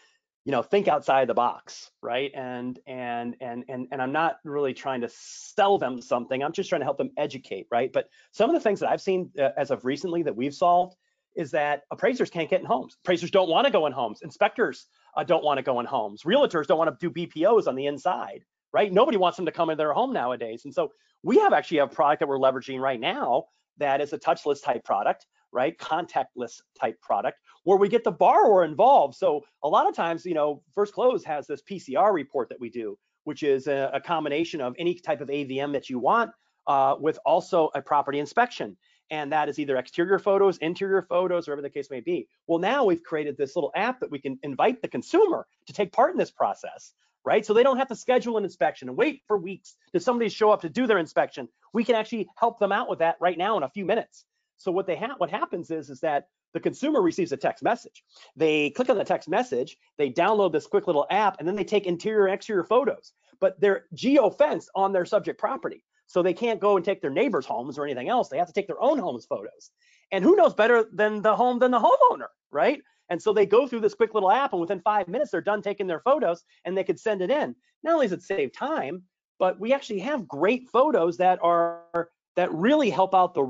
you 0.45 0.51
know 0.51 0.63
think 0.63 0.87
outside 0.87 1.27
the 1.27 1.33
box 1.33 1.91
right 2.01 2.31
and 2.33 2.79
and 2.87 3.35
and 3.41 3.65
and 3.67 3.87
and 3.91 4.01
i'm 4.01 4.11
not 4.11 4.37
really 4.43 4.73
trying 4.73 5.01
to 5.01 5.09
sell 5.09 5.77
them 5.77 6.01
something 6.01 6.41
i'm 6.41 6.53
just 6.53 6.69
trying 6.69 6.81
to 6.81 6.85
help 6.85 6.97
them 6.97 7.11
educate 7.17 7.67
right 7.69 7.91
but 7.91 8.09
some 8.31 8.49
of 8.49 8.53
the 8.53 8.59
things 8.59 8.79
that 8.79 8.89
i've 8.89 9.01
seen 9.01 9.29
uh, 9.37 9.49
as 9.57 9.69
of 9.69 9.83
recently 9.85 10.23
that 10.23 10.35
we've 10.35 10.55
solved 10.55 10.95
is 11.39 11.51
that 11.51 11.83
appraisers 11.89 12.29
can't 12.29 12.49
get 12.49 12.59
in 12.59 12.65
homes 12.65 12.97
appraisers 13.03 13.31
don't 13.31 13.49
want 13.49 13.65
to 13.65 13.71
go 13.71 13.85
in 13.87 13.93
homes 13.93 14.19
inspectors 14.21 14.87
uh, 15.17 15.23
don't 15.23 15.43
want 15.43 15.57
to 15.57 15.63
go 15.63 15.79
in 15.79 15.85
homes 15.85 16.23
realtors 16.23 16.67
don't 16.67 16.77
want 16.77 16.99
to 16.99 17.09
do 17.09 17.27
bpos 17.27 17.67
on 17.67 17.75
the 17.75 17.87
inside 17.87 18.43
right 18.73 18.91
nobody 18.93 19.17
wants 19.17 19.37
them 19.37 19.45
to 19.45 19.51
come 19.51 19.69
in 19.69 19.77
their 19.77 19.93
home 19.93 20.13
nowadays 20.13 20.65
and 20.65 20.73
so 20.73 20.91
we 21.23 21.37
have 21.37 21.53
actually 21.53 21.79
a 21.79 21.87
product 21.87 22.19
that 22.19 22.27
we're 22.27 22.37
leveraging 22.37 22.79
right 22.79 22.99
now 22.99 23.45
that 23.77 24.01
is 24.01 24.13
a 24.13 24.19
touchless 24.19 24.63
type 24.63 24.83
product 24.83 25.25
right? 25.51 25.77
Contactless 25.77 26.61
type 26.79 26.99
product 27.01 27.39
where 27.63 27.77
we 27.77 27.89
get 27.89 28.03
the 28.03 28.11
borrower 28.11 28.63
involved. 28.63 29.15
So 29.15 29.43
a 29.63 29.67
lot 29.67 29.87
of 29.87 29.95
times, 29.95 30.25
you 30.25 30.33
know, 30.33 30.61
First 30.75 30.93
Close 30.93 31.23
has 31.25 31.47
this 31.47 31.61
PCR 31.61 32.13
report 32.13 32.49
that 32.49 32.59
we 32.59 32.69
do, 32.69 32.97
which 33.23 33.43
is 33.43 33.67
a, 33.67 33.89
a 33.93 33.99
combination 33.99 34.61
of 34.61 34.75
any 34.77 34.95
type 34.95 35.21
of 35.21 35.29
AVM 35.29 35.73
that 35.73 35.89
you 35.89 35.99
want 35.99 36.31
uh, 36.67 36.95
with 36.99 37.19
also 37.25 37.69
a 37.75 37.81
property 37.81 38.19
inspection. 38.19 38.77
And 39.11 39.31
that 39.31 39.49
is 39.49 39.59
either 39.59 39.77
exterior 39.77 40.19
photos, 40.19 40.57
interior 40.57 41.01
photos, 41.01 41.47
or 41.47 41.51
whatever 41.51 41.61
the 41.63 41.69
case 41.69 41.89
may 41.89 41.99
be. 41.99 42.27
Well, 42.47 42.59
now 42.59 42.85
we've 42.85 43.03
created 43.03 43.37
this 43.37 43.55
little 43.55 43.71
app 43.75 43.99
that 43.99 44.11
we 44.11 44.19
can 44.19 44.39
invite 44.43 44.81
the 44.81 44.87
consumer 44.87 45.47
to 45.67 45.73
take 45.73 45.91
part 45.91 46.11
in 46.11 46.17
this 46.17 46.31
process, 46.31 46.93
right? 47.25 47.45
So 47.45 47.53
they 47.53 47.63
don't 47.63 47.77
have 47.77 47.87
to 47.89 47.95
schedule 47.95 48.37
an 48.37 48.43
inspection 48.43 48.87
and 48.87 48.97
wait 48.97 49.23
for 49.27 49.37
weeks 49.37 49.75
to 49.93 49.99
somebody 49.99 50.29
show 50.29 50.51
up 50.51 50.61
to 50.61 50.69
do 50.69 50.87
their 50.87 50.99
inspection. 50.99 51.47
We 51.73 51.83
can 51.83 51.95
actually 51.95 52.27
help 52.37 52.59
them 52.59 52.71
out 52.71 52.89
with 52.89 52.99
that 52.99 53.17
right 53.19 53.37
now 53.37 53.57
in 53.57 53.63
a 53.63 53.69
few 53.69 53.85
minutes. 53.85 54.25
So 54.57 54.71
what 54.71 54.87
they 54.87 54.95
have, 54.97 55.11
what 55.17 55.29
happens 55.29 55.71
is, 55.71 55.89
is 55.89 56.01
that 56.01 56.27
the 56.53 56.59
consumer 56.59 57.01
receives 57.01 57.31
a 57.31 57.37
text 57.37 57.63
message. 57.63 58.03
They 58.35 58.71
click 58.71 58.89
on 58.89 58.97
the 58.97 59.03
text 59.03 59.29
message, 59.29 59.77
they 59.97 60.09
download 60.09 60.51
this 60.51 60.65
quick 60.65 60.87
little 60.87 61.05
app, 61.11 61.37
and 61.39 61.47
then 61.47 61.55
they 61.55 61.63
take 61.63 61.85
interior 61.85 62.25
and 62.25 62.33
exterior 62.33 62.63
photos. 62.63 63.13
But 63.39 63.59
they're 63.61 63.85
geo-fenced 63.93 64.69
on 64.75 64.91
their 64.91 65.05
subject 65.05 65.39
property. 65.39 65.83
So 66.09 66.23
they 66.23 66.33
can't 66.33 66.59
go 66.59 66.75
and 66.75 66.83
take 66.83 67.01
their 67.01 67.11
neighbors' 67.11 67.45
homes 67.45 67.77
or 67.77 67.85
anything 67.85 68.09
else. 68.09 68.29
They 68.29 68.39
have 68.39 68.47
to 68.47 68.53
take 68.53 68.65
their 68.65 68.81
own 68.81 68.97
homes 68.97 69.27
photos. 69.27 69.69
And 70.11 70.23
who 70.23 70.35
knows 70.35 70.55
better 70.55 70.89
than 70.91 71.21
the 71.21 71.35
home 71.35 71.59
than 71.59 71.69
the 71.69 71.79
homeowner, 71.79 72.29
right? 72.51 72.81
And 73.09 73.21
so 73.21 73.31
they 73.31 73.45
go 73.45 73.67
through 73.67 73.81
this 73.81 73.93
quick 73.93 74.15
little 74.15 74.31
app, 74.31 74.51
and 74.53 74.59
within 74.59 74.81
five 74.81 75.07
minutes, 75.07 75.29
they're 75.29 75.41
done 75.41 75.61
taking 75.61 75.85
their 75.85 75.99
photos 75.99 76.43
and 76.65 76.75
they 76.75 76.83
could 76.83 76.99
send 76.99 77.21
it 77.21 77.29
in. 77.29 77.55
Not 77.83 77.93
only 77.93 78.07
does 78.07 78.13
it 78.13 78.23
save 78.23 78.51
time, 78.53 79.03
but 79.37 79.59
we 79.59 79.71
actually 79.71 79.99
have 79.99 80.27
great 80.27 80.67
photos 80.73 81.15
that 81.17 81.39
are 81.43 82.09
that 82.35 82.51
really 82.51 82.89
help 82.89 83.13
out 83.13 83.35
the 83.35 83.45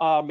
uh, 0.00 0.22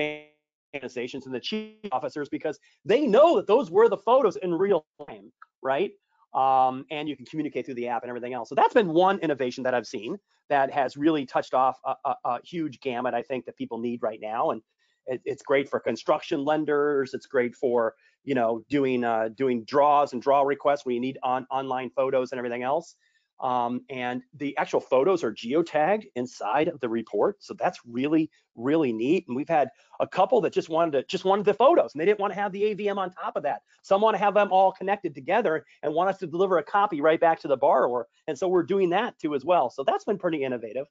organizations 0.74 1.28
and 1.28 1.36
the 1.36 1.40
chief 1.40 1.76
officers 1.92 2.30
because 2.30 2.58
they 2.84 3.06
know 3.06 3.36
that 3.36 3.46
those 3.46 3.70
were 3.70 3.90
the 3.90 3.98
photos 3.98 4.38
in 4.38 4.56
real 4.56 4.86
time, 5.08 5.32
right? 5.62 5.92
Um, 6.34 6.86
and 6.90 7.08
you 7.08 7.16
can 7.16 7.26
communicate 7.26 7.66
through 7.66 7.76
the 7.76 7.88
app 7.90 8.04
and 8.04 8.10
everything 8.10 8.34
else. 8.34 8.50
So 8.50 8.56
that's 8.56 8.74
been 8.74 8.90
one 8.90 9.20
innovation 9.20 9.64
that 9.64 9.74
I've 9.74 9.86
seen 9.86 10.18
that 10.50 10.72
has 10.72 10.98
really 10.98 11.26
touched 11.26 11.54
off 11.54 11.78
a, 11.86 11.96
a, 12.06 12.16
a 12.26 12.40
huge 12.44 12.80
gamut, 12.80 13.14
I 13.14 13.22
think, 13.22 13.46
that 13.46 13.56
people 13.56 13.78
need 13.78 14.02
right 14.02 14.20
now. 14.22 14.50
And 14.50 14.62
it, 15.06 15.22
it's 15.26 15.44
great 15.44 15.70
for 15.70 15.80
construction 15.80 16.44
lenders. 16.44 17.14
It's 17.14 17.26
great 17.26 17.56
for 17.56 17.94
you 18.24 18.36
know 18.36 18.64
doing 18.70 19.04
uh, 19.04 19.30
doing 19.36 19.64
draws 19.66 20.14
and 20.14 20.22
draw 20.22 20.42
requests 20.42 20.86
where 20.86 20.94
you 20.94 21.02
need 21.02 21.18
on 21.24 21.46
online 21.52 21.90
photos 21.90 22.32
and 22.32 22.40
everything 22.40 22.64
else. 22.64 22.96
Um, 23.44 23.82
and 23.90 24.24
the 24.36 24.56
actual 24.58 24.80
photos 24.80 25.22
are 25.22 25.34
geotagged 25.34 26.06
inside 26.16 26.70
of 26.70 26.80
the 26.80 26.88
report. 26.88 27.44
So 27.44 27.54
that's 27.54 27.78
really, 27.86 28.32
really 28.56 28.94
neat. 28.94 29.26
And 29.28 29.36
we've 29.36 29.50
had 29.50 29.68
a 30.00 30.08
couple 30.08 30.40
that 30.42 30.54
just 30.54 30.70
wanted 30.70 30.92
to 30.92 31.04
just 31.04 31.26
wanted 31.26 31.44
the 31.44 31.54
photos 31.54 31.94
and 31.94 32.00
they 32.00 32.06
didn't 32.06 32.22
want 32.22 32.32
to 32.34 32.40
have 32.40 32.54
the 32.54 32.74
AVM 32.74 32.98
on 32.98 33.12
top 33.12 33.36
of 33.36 33.44
that. 33.44 33.64
Some 33.82 34.00
want 34.00 34.16
to 34.16 34.20
have 34.20 34.34
them 34.34 34.48
all 34.54 34.72
connected 34.72 35.14
together 35.14 35.66
and 35.84 35.94
want 35.94 36.10
us 36.10 36.20
to 36.20 36.28
deliver 36.28 36.58
a 36.60 36.64
copy 36.64 37.02
right 37.02 37.20
back 37.20 37.42
to 37.42 37.50
the 37.50 37.58
borrower. 37.58 38.08
And 38.28 38.38
so 38.38 38.48
we're 38.48 38.64
doing 38.64 38.90
that 38.92 39.20
too 39.20 39.36
as 39.36 39.44
well. 39.44 39.70
So 39.70 39.84
that's 39.84 40.06
been 40.06 40.18
pretty 40.18 40.42
innovative. 40.46 40.88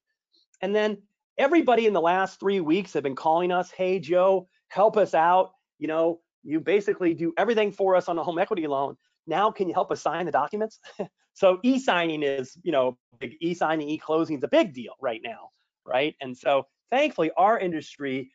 And 0.60 0.74
then 0.74 0.98
everybody 1.38 1.86
in 1.86 1.94
the 1.94 2.02
last 2.02 2.38
three 2.38 2.60
weeks 2.60 2.92
have 2.92 3.02
been 3.02 3.16
calling 3.16 3.50
us, 3.50 3.70
hey 3.70 3.98
Joe, 3.98 4.46
help 4.68 4.98
us 4.98 5.14
out. 5.14 5.52
You 5.78 5.88
know, 5.88 6.20
you 6.44 6.60
basically 6.60 7.14
do 7.14 7.32
everything 7.38 7.72
for 7.72 7.96
us 7.96 8.10
on 8.10 8.18
a 8.18 8.22
home 8.22 8.38
equity 8.38 8.66
loan. 8.66 8.98
Now, 9.26 9.50
can 9.50 9.68
you 9.68 9.74
help 9.74 9.90
us 9.92 10.02
sign 10.02 10.26
the 10.26 10.32
documents? 10.32 10.78
so 11.34 11.58
e-signing 11.62 12.22
is, 12.22 12.56
you 12.62 12.72
know, 12.72 12.96
e-signing, 13.40 13.88
e-closing 13.88 14.38
is 14.38 14.42
a 14.42 14.48
big 14.48 14.74
deal 14.74 14.94
right 15.00 15.20
now, 15.24 15.50
right? 15.86 16.14
And 16.20 16.36
so 16.36 16.66
thankfully, 16.90 17.30
our 17.36 17.58
industry 17.58 18.30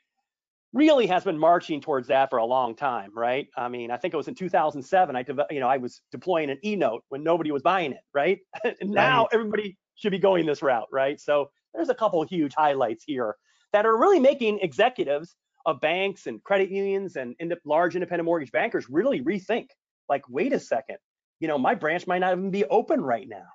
really 0.74 1.08
has 1.08 1.24
been 1.24 1.38
marching 1.38 1.82
towards 1.82 2.08
that 2.08 2.30
for 2.30 2.38
a 2.38 2.46
long 2.46 2.76
time, 2.76 3.12
right? 3.16 3.48
I 3.58 3.68
mean, 3.68 3.90
I 3.90 3.98
think 3.98 4.14
it 4.14 4.18
was 4.18 4.28
in 4.28 4.36
2007. 4.36 5.16
I, 5.16 5.26
you 5.50 5.60
know, 5.60 5.68
I 5.68 5.78
was 5.78 6.02
deploying 6.12 6.50
an 6.50 6.60
e-note 6.64 7.04
when 7.10 7.24
nobody 7.24 7.52
was 7.52 7.62
buying 7.62 7.94
it, 7.94 8.02
right? 8.14 8.40
and 8.64 8.92
now 8.92 9.22
right. 9.22 9.30
everybody 9.34 9.78
should 9.96 10.12
be 10.12 10.20
going 10.20 10.46
this 10.46 10.62
route, 10.62 10.88
right? 10.92 11.20
So 11.20 11.50
there's 11.74 11.90
a 11.90 11.96
couple 11.96 12.22
huge 12.24 12.54
highlights 12.54 13.04
here 13.06 13.36
that 13.74 13.86
are 13.86 13.98
really 13.98 14.20
making 14.20 14.60
executives 14.60 15.36
of 15.66 15.82
banks 15.82 16.28
and 16.28 16.44
credit 16.44 16.70
unions 16.70 17.16
and 17.18 17.36
large 17.66 17.96
independent 17.96 18.26
mortgage 18.26 18.52
bankers 18.52 18.90
really 18.90 19.22
rethink 19.22 19.68
like, 20.10 20.28
wait 20.30 20.54
a 20.54 20.60
second, 20.60 20.98
you 21.40 21.48
know, 21.48 21.58
my 21.58 21.76
branch 21.76 22.08
might 22.08 22.20
not 22.20 22.34
even 22.34 22.52
be 22.52 22.66
open 22.66 23.02
right 23.02 23.28
now, 23.28 23.46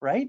right? 0.00 0.28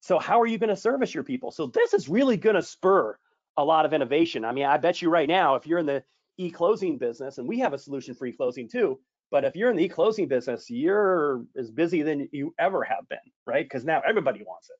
So 0.00 0.18
how 0.18 0.40
are 0.40 0.46
you 0.46 0.58
going 0.58 0.70
to 0.70 0.76
service 0.76 1.14
your 1.14 1.24
people? 1.24 1.50
So 1.50 1.66
this 1.66 1.94
is 1.94 2.08
really 2.08 2.36
going 2.36 2.56
to 2.56 2.62
spur 2.62 3.18
a 3.56 3.64
lot 3.64 3.84
of 3.84 3.92
innovation. 3.92 4.44
I 4.44 4.52
mean, 4.52 4.64
I 4.64 4.78
bet 4.78 5.02
you 5.02 5.10
right 5.10 5.28
now, 5.28 5.56
if 5.56 5.66
you're 5.66 5.78
in 5.78 5.86
the 5.86 6.02
e-closing 6.38 6.96
business, 6.96 7.38
and 7.38 7.46
we 7.46 7.58
have 7.58 7.74
a 7.74 7.78
solution 7.78 8.14
for 8.14 8.26
e-closing 8.26 8.68
too, 8.68 8.98
but 9.30 9.44
if 9.44 9.54
you're 9.54 9.70
in 9.70 9.76
the 9.76 9.84
e-closing 9.84 10.26
business, 10.26 10.70
you're 10.70 11.44
as 11.56 11.70
busy 11.70 12.02
than 12.02 12.28
you 12.32 12.54
ever 12.58 12.82
have 12.82 13.08
been, 13.08 13.18
right? 13.46 13.64
Because 13.64 13.84
now 13.84 14.00
everybody 14.08 14.42
wants 14.42 14.70
it. 14.70 14.76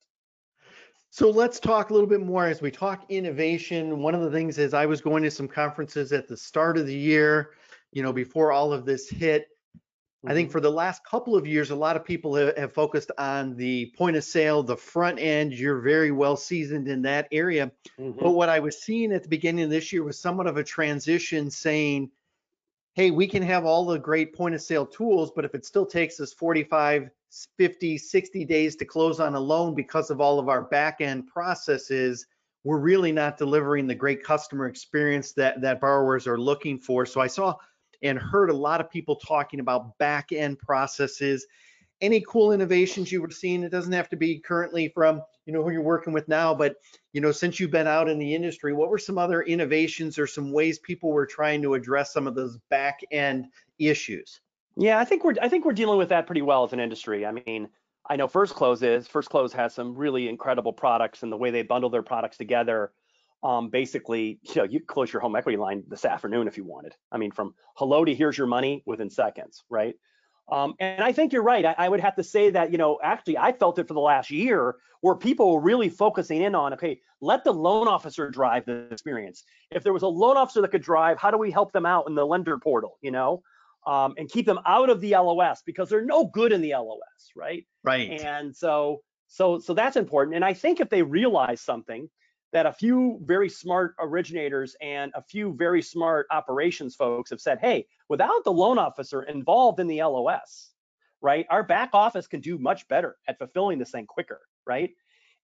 So 1.11 1.29
let's 1.29 1.61
talk 1.61 1.91
a 1.91 1.93
little 1.93 2.09
bit 2.09 2.23
more 2.23 2.47
as 2.47 2.63
we 2.63 2.71
talk 2.71 3.05
innovation. 3.11 3.99
One 3.99 4.15
of 4.15 4.23
the 4.23 4.31
things 4.31 4.59
is 4.59 4.75
I 4.75 4.87
was 4.87 5.01
going 5.01 5.23
to 5.25 5.31
some 5.31 5.49
conferences 5.49 6.13
at 6.13 6.29
the 6.29 6.37
start 6.37 6.79
of 6.79 6.87
the 6.87 6.95
year, 6.95 7.51
you 7.93 8.03
know, 8.03 8.13
before 8.13 8.53
all 8.53 8.73
of 8.73 8.87
this 8.87 9.11
hit, 9.11 9.49
I 10.27 10.35
think 10.35 10.49
mm-hmm. 10.49 10.53
for 10.53 10.61
the 10.61 10.71
last 10.71 11.03
couple 11.05 11.35
of 11.35 11.47
years, 11.47 11.71
a 11.71 11.77
lot 11.77 11.97
of 11.97 12.05
people 12.05 12.35
have, 12.35 12.75
focused 12.75 13.11
on 13.17 13.57
the 13.57 13.93
point 13.97 14.17
of 14.17 14.25
sale, 14.25 14.63
the 14.63 14.77
front 14.77 15.19
end. 15.19 15.55
You're 15.55 15.81
very 15.81 16.11
well 16.11 16.37
seasoned 16.37 16.89
in 16.89 17.03
that 17.03 17.27
area. 17.33 17.73
Mm-hmm. 17.99 18.21
But 18.21 18.33
what 18.33 18.51
I 18.51 18.61
was 18.61 18.83
seeing 18.83 19.13
at 19.13 19.23
the 19.23 19.31
beginning 19.31 19.65
of 19.65 19.71
this 19.71 19.93
year 19.93 20.05
was 20.05 20.19
somewhat 20.19 20.47
of 20.47 20.59
a 20.59 20.65
transition 20.65 21.51
saying, 21.51 22.11
hey, 22.95 23.11
we 23.11 23.27
can 23.27 23.43
have 23.43 23.65
all 23.65 23.87
the 23.87 23.99
great 23.99 24.35
point 24.35 24.55
of 24.55 24.61
sale 24.61 24.85
tools, 24.85 25.33
but 25.35 25.47
if 25.47 25.55
it 25.55 25.65
still 25.65 25.87
takes 25.87 26.21
us 26.21 26.35
45, 26.35 27.09
50, 27.57 27.97
60 27.97 28.45
days 28.45 28.77
to 28.77 28.85
close 28.85 29.21
on 29.21 29.35
a 29.35 29.41
loan 29.41 29.75
because 29.75 30.11
of 30.11 30.21
all 30.21 30.39
of 30.39 30.51
our 30.51 30.63
back 30.63 31.01
end 31.01 31.29
processes, 31.29 32.27
we're 32.65 32.79
really 32.79 33.13
not 33.13 33.39
delivering 33.39 33.87
the 33.87 33.95
great 33.95 34.23
customer 34.23 34.67
experience 34.67 35.33
that, 35.33 35.63
that 35.63 35.81
borrowers 35.81 36.27
are 36.27 36.39
looking 36.39 36.79
for. 36.79 37.07
So 37.07 37.21
I 37.23 37.27
saw 37.27 37.55
and 38.03 38.19
heard 38.19 38.51
a 38.51 38.55
lot 38.55 38.81
of 38.81 38.91
people 38.91 39.17
talking 39.17 39.61
about 39.61 39.97
back 39.99 40.33
end 40.33 40.59
processes. 40.59 41.47
Any 42.01 42.25
cool 42.27 42.53
innovations 42.53 43.13
you 43.13 43.21
were 43.21 43.31
seeing? 43.31 43.63
It 43.63 43.71
doesn't 43.71 43.93
have 43.93 44.09
to 44.11 44.17
be 44.17 44.39
currently 44.39 44.89
from 44.89 45.23
you 45.45 45.53
know 45.53 45.63
who 45.63 45.71
you're 45.71 45.83
working 45.83 46.13
with 46.13 46.29
now, 46.29 46.55
but 46.55 46.77
you 47.13 47.21
know 47.21 47.33
since 47.33 47.61
you've 47.61 47.71
been 47.71 47.87
out 47.87 48.09
in 48.09 48.19
the 48.19 48.35
industry, 48.35 48.73
what 48.73 48.89
were 48.89 48.99
some 48.99 49.19
other 49.19 49.43
innovations 49.43 50.19
or 50.19 50.27
some 50.27 50.53
ways 50.53 50.79
people 50.79 51.11
were 51.11 51.27
trying 51.27 51.61
to 51.63 51.75
address 51.75 52.13
some 52.13 52.27
of 52.27 52.35
those 52.35 52.57
back 52.71 53.01
end 53.11 53.47
issues? 53.79 54.41
Yeah, 54.77 54.99
I 54.99 55.05
think 55.05 55.25
we're 55.25 55.35
I 55.43 55.49
think 55.49 55.65
we're 55.65 55.73
dealing 55.73 55.99
with 55.99 56.09
that 56.09 56.27
pretty 56.27 56.43
well 56.43 56.65
as 56.65 56.73
an 56.73 56.81
industry. 56.81 57.27
I 57.27 57.33
mean, 57.33 57.69
I 58.09 58.17
know 58.17 58.29
First 58.29 58.55
Close 58.55 58.83
is 58.83 59.07
First 59.07 59.29
Close 59.29 59.53
has 59.53 59.75
some 59.75 59.95
really 59.95 60.29
incredible 60.29 60.73
products 60.73 61.23
and 61.23 61.31
the 61.31 61.37
way 61.37 61.51
they 61.51 61.63
bundle 61.63 61.91
their 61.91 62.03
products 62.03 62.39
together 62.39 62.93
um, 63.43 63.71
basically, 63.71 64.39
you 64.43 64.55
know, 64.57 64.65
you 64.65 64.81
close 64.81 65.13
your 65.13 65.21
home 65.21 65.37
equity 65.37 65.57
line 65.57 65.85
this 65.89 66.05
afternoon 66.05 66.47
if 66.47 66.57
you 66.57 66.65
wanted. 66.65 66.95
I 67.11 67.19
mean, 67.19 67.31
from 67.31 67.55
hello 67.75 68.05
to 68.05 68.15
here's 68.15 68.37
your 68.37 68.47
money 68.47 68.83
within 68.87 69.11
seconds, 69.11 69.65
right? 69.71 69.95
Um, 70.51 70.75
and 70.81 71.03
I 71.03 71.13
think 71.13 71.33
you're 71.33 71.45
right. 71.45 71.65
I, 71.65 71.75
I, 71.79 71.89
would 71.89 72.01
have 72.01 72.17
to 72.17 72.25
say 72.25 72.51
that, 72.51 72.73
you 72.73 72.79
know, 72.79 72.99
actually, 73.03 73.39
I 73.39 73.53
felt 73.53 73.79
it 73.79 73.87
for 73.87 73.95
the 73.95 74.01
last 74.01 74.31
year 74.33 74.75
where 75.01 75.15
people 75.15 75.55
were 75.55 75.61
really 75.61 75.89
focusing 75.89 76.43
in 76.43 76.57
on, 76.57 76.73
okay, 76.75 77.01
let 77.21 77.45
the 77.45 77.53
loan 77.53 77.87
officer 77.87 78.29
drive 78.31 78.67
the 78.67 78.89
experience. 78.91 79.45
If 79.71 79.85
there 79.85 79.93
was 79.93 80.03
a 80.03 80.09
loan 80.09 80.37
officer 80.37 80.61
that 80.63 80.73
could 80.73 80.83
drive, 80.83 81.19
how 81.19 81.31
do 81.31 81.39
we 81.39 81.53
help 81.53 81.73
them 81.73 81.87
out 81.87 82.07
in 82.09 82.17
the 82.17 82.27
lender 82.27 82.59
portal, 82.59 82.99
you 83.01 83.13
know, 83.13 83.43
um, 83.87 84.15
and 84.19 84.29
keep 84.29 84.45
them 84.45 84.59
out 84.67 84.91
of 84.91 85.01
the 85.01 85.13
LOS 85.13 85.63
because 85.65 85.89
they're 85.89 86.05
no 86.05 86.27
good 86.27 86.53
in 86.53 86.61
the 86.61 86.73
LOS, 86.73 87.31
right? 87.37 87.65
Right. 87.85 88.21
And 88.21 88.55
so, 88.55 89.03
so, 89.29 89.61
so 89.61 89.73
that's 89.73 89.97
important. 89.97 90.35
And 90.35 90.45
I 90.45 90.53
think 90.53 90.81
if 90.81 90.91
they 90.91 91.03
realize 91.03 91.61
something, 91.61 92.11
that 92.53 92.67
a 92.67 92.73
few 92.73 93.21
very 93.23 93.49
smart 93.49 93.95
originators 94.01 94.77
and 94.81 95.13
a 95.15 95.23
few 95.23 95.55
very 95.55 95.83
smart 95.83 96.27
operations 96.31 96.97
folks 96.97 97.31
have 97.31 97.41
said, 97.41 97.59
hey, 97.61 97.87
without 98.09 98.45
the 98.45 98.53
loan 98.53 98.79
officer 98.79 99.23
involved 99.23 99.79
in 99.79 99.87
the 99.87 100.03
LOS, 100.03 100.71
right, 101.21 101.47
our 101.51 101.63
back 101.63 101.91
office 101.93 102.27
can 102.27 102.41
do 102.41 102.59
much 102.59 102.89
better 102.89 103.17
at 103.29 103.39
fulfilling 103.39 103.79
this 103.79 103.93
thing 103.93 104.07
quicker, 104.07 104.41
right? 104.67 104.91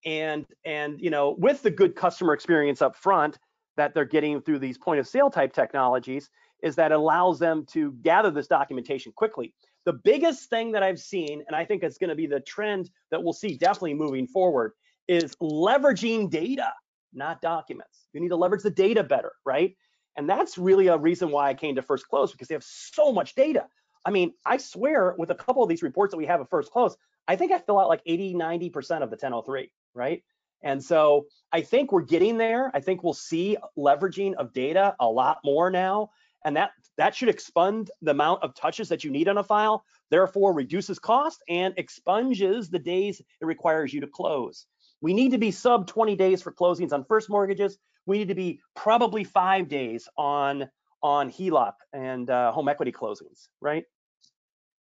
And 0.05 0.45
and 0.65 1.01
you 1.01 1.11
know, 1.11 1.37
with 1.39 1.63
the 1.63 1.71
good 1.71 1.95
customer 1.95 2.33
experience 2.33 2.83
up 2.83 2.97
front 2.97 3.39
that 3.77 3.95
they're 3.95 4.05
getting 4.05 4.41
through 4.41 4.59
these 4.59 4.79
point 4.79 5.01
of 5.01 5.07
sale 5.07 5.31
type 5.31 5.53
technologies, 5.53 6.31
is 6.63 6.75
that 6.77 6.93
allows 6.93 7.39
them 7.39 7.65
to 7.67 7.93
gather 8.03 8.31
this 8.31 8.47
documentation 8.47 9.13
quickly. 9.13 9.55
The 9.85 9.93
biggest 9.93 10.51
thing 10.51 10.73
that 10.73 10.83
I've 10.83 10.99
seen, 10.99 11.45
and 11.47 11.55
I 11.55 11.65
think 11.65 11.83
it's 11.83 11.99
going 11.99 12.11
to 12.11 12.17
be 12.17 12.27
the 12.27 12.41
trend 12.41 12.91
that 13.11 13.23
we'll 13.23 13.33
see 13.33 13.57
definitely 13.57 13.95
moving 13.95 14.27
forward, 14.27 14.73
is 15.07 15.37
leveraging 15.37 16.31
data 16.31 16.73
not 17.13 17.41
documents. 17.41 18.07
You 18.13 18.21
need 18.21 18.29
to 18.29 18.37
leverage 18.37 18.63
the 18.63 18.71
data 18.71 19.03
better, 19.03 19.33
right? 19.45 19.77
And 20.17 20.29
that's 20.29 20.59
really 20.59 20.89
a 20.89 20.97
reason 20.97 21.31
why 21.31 21.49
I 21.49 21.55
came 21.55 21.75
to 21.77 21.83
First 21.83 22.09
Close 22.09 22.33
because 22.33 22.49
they 22.49 22.55
have 22.55 22.65
so 22.65 23.13
much 23.13 23.35
data. 23.35 23.67
I 24.05 24.11
mean, 24.11 24.33
I 24.45 24.57
swear 24.57 25.15
with 25.19 25.31
a 25.31 25.35
couple 25.35 25.63
of 25.63 25.69
these 25.69 25.83
reports 25.83 26.13
that 26.13 26.17
we 26.17 26.27
have 26.27 26.41
at 26.41 26.49
First 26.49 26.71
Close, 26.71 26.97
I 27.29 27.37
think 27.37 27.53
I 27.53 27.59
fill 27.59 27.79
out 27.79 27.89
like 27.89 28.03
80, 28.07 28.35
90% 28.35 29.03
of 29.03 29.11
the 29.11 29.17
1003, 29.17 29.71
right? 29.95 30.23
And 30.63 30.83
so 30.83 31.27
I 31.53 31.61
think 31.61 31.93
we're 31.93 32.03
getting 32.03 32.39
there. 32.39 32.71
I 32.75 32.81
think 32.81 33.03
we'll 33.03 33.15
see 33.15 33.57
leveraging 33.77 34.35
of 34.35 34.53
data 34.53 34.95
a 35.01 35.07
lot 35.07 35.39
more 35.45 35.71
now. 35.71 36.11
And 36.45 36.57
that 36.57 36.71
that 36.97 37.15
should 37.15 37.29
expand 37.29 37.91
the 38.03 38.13
amount 38.13 38.43
of 38.43 38.55
touches 38.55 38.89
that 38.89 39.05
you 39.05 39.11
need 39.11 39.29
on 39.29 39.39
a 39.39 39.45
file, 39.45 39.85
therefore 40.11 40.55
reduces 40.55 40.99
cost 40.99 41.43
and 41.49 41.75
expunges 41.77 42.71
the 42.71 42.79
days 42.79 43.21
it 43.21 43.45
requires 43.45 43.93
you 43.93 44.01
to 44.01 44.07
close. 44.07 44.67
We 45.07 45.15
need 45.15 45.31
to 45.31 45.39
be 45.39 45.53
sub 45.53 45.87
20 45.87 46.17
days 46.17 46.43
for 46.43 46.51
closings 46.51 46.93
on 46.93 47.05
first 47.05 47.31
mortgages. 47.31 47.79
we 48.07 48.19
need 48.19 48.27
to 48.27 48.35
be 48.35 48.59
probably 48.75 49.23
five 49.23 49.69
days 49.69 50.09
on 50.19 50.69
on 51.01 51.31
HELOC 51.31 51.75
and 51.93 52.29
uh, 52.29 52.51
home 52.51 52.69
equity 52.69 52.91
closings, 52.91 53.47
right? 53.61 53.85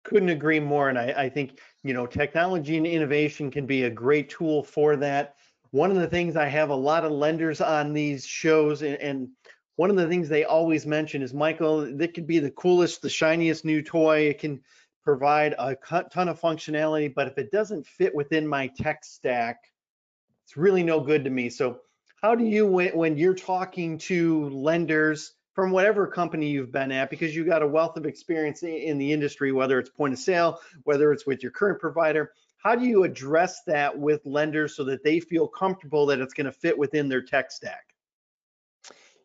Couldn't 0.04 0.30
agree 0.30 0.60
more. 0.60 0.90
And 0.90 0.98
I, 0.98 1.14
I 1.16 1.30
think, 1.30 1.60
you 1.84 1.94
know, 1.94 2.08
technology 2.08 2.76
and 2.76 2.88
innovation 2.88 3.52
can 3.52 3.68
be 3.68 3.84
a 3.84 3.90
great 3.92 4.32
tool 4.32 4.64
for 4.64 4.96
that. 4.96 5.36
One 5.70 5.92
of 5.92 5.98
the 5.98 6.08
things 6.08 6.36
I 6.36 6.48
have 6.48 6.72
a 6.72 6.76
lot 6.76 7.06
of 7.06 7.12
lenders 7.12 7.62
on 7.62 7.94
these 7.94 8.26
shows, 8.26 8.82
and, 8.82 8.96
and 8.96 9.30
one 9.76 9.92
of 9.92 9.96
the 9.96 10.08
things 10.08 10.28
they 10.28 10.44
always 10.44 10.88
mention 10.88 11.22
is 11.22 11.36
Michael, 11.36 11.82
that 11.98 12.16
could 12.16 12.26
be 12.26 12.40
the 12.40 12.50
coolest, 12.50 13.04
the 13.04 13.10
shiniest 13.10 13.64
new 13.64 13.84
toy. 13.84 14.22
It 14.22 14.40
can 14.40 14.62
provide 15.04 15.54
a 15.60 15.76
ton 16.12 16.30
of 16.30 16.42
functionality, 16.42 17.14
but 17.14 17.28
if 17.28 17.38
it 17.38 17.52
doesn't 17.52 17.86
fit 17.86 18.16
within 18.16 18.48
my 18.48 18.66
tech 18.76 19.06
stack, 19.06 19.69
it's 20.50 20.58
really 20.58 20.82
no 20.82 21.00
good 21.00 21.24
to 21.26 21.30
me. 21.30 21.48
So 21.48 21.82
how 22.24 22.34
do 22.34 22.44
you, 22.44 22.66
when, 22.66 23.18
you're 23.18 23.36
talking 23.36 24.00
to 24.00 24.50
lenders 24.50 25.34
from 25.54 25.70
whatever 25.70 26.08
company 26.08 26.50
you've 26.50 26.72
been 26.72 26.92
at, 26.92 27.12
because 27.12 27.36
you've 27.36 27.46
got 27.46 27.62
a 27.62 27.68
wealth 27.68 27.98
of 27.98 28.08
experience 28.08 28.64
in 28.64 28.98
the 28.98 29.14
industry, 29.14 29.52
whether 29.52 29.78
it's 29.78 29.92
point 29.92 30.14
of 30.14 30.20
sale, 30.20 30.60
whether 30.86 31.14
it's 31.14 31.28
with 31.28 31.44
your 31.44 31.52
current 31.52 31.80
provider, 31.80 32.32
how 32.58 32.76
do 32.76 32.84
you 32.84 33.04
address 33.04 33.62
that 33.68 33.96
with 33.96 34.26
lenders 34.26 34.76
so 34.76 34.84
that 34.86 35.04
they 35.04 35.20
feel 35.20 35.48
comfortable 35.48 36.08
that 36.08 36.20
it's 36.20 36.34
going 36.34 36.46
to 36.46 36.52
fit 36.52 36.76
within 36.76 37.10
their 37.10 37.22
tech 37.22 37.52
stack? 37.52 37.86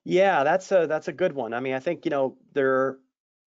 Yeah, 0.05 0.45
that's 0.45 0.71
a 0.73 0.87
that's 0.87 1.09
a 1.09 1.13
good 1.13 1.33
one. 1.33 1.55
I 1.55 1.61
mean, 1.61 1.73
I 1.73 1.81
think 1.81 2.05
you 2.05 2.11
know, 2.11 2.37
there 2.53 2.75
are 2.75 2.99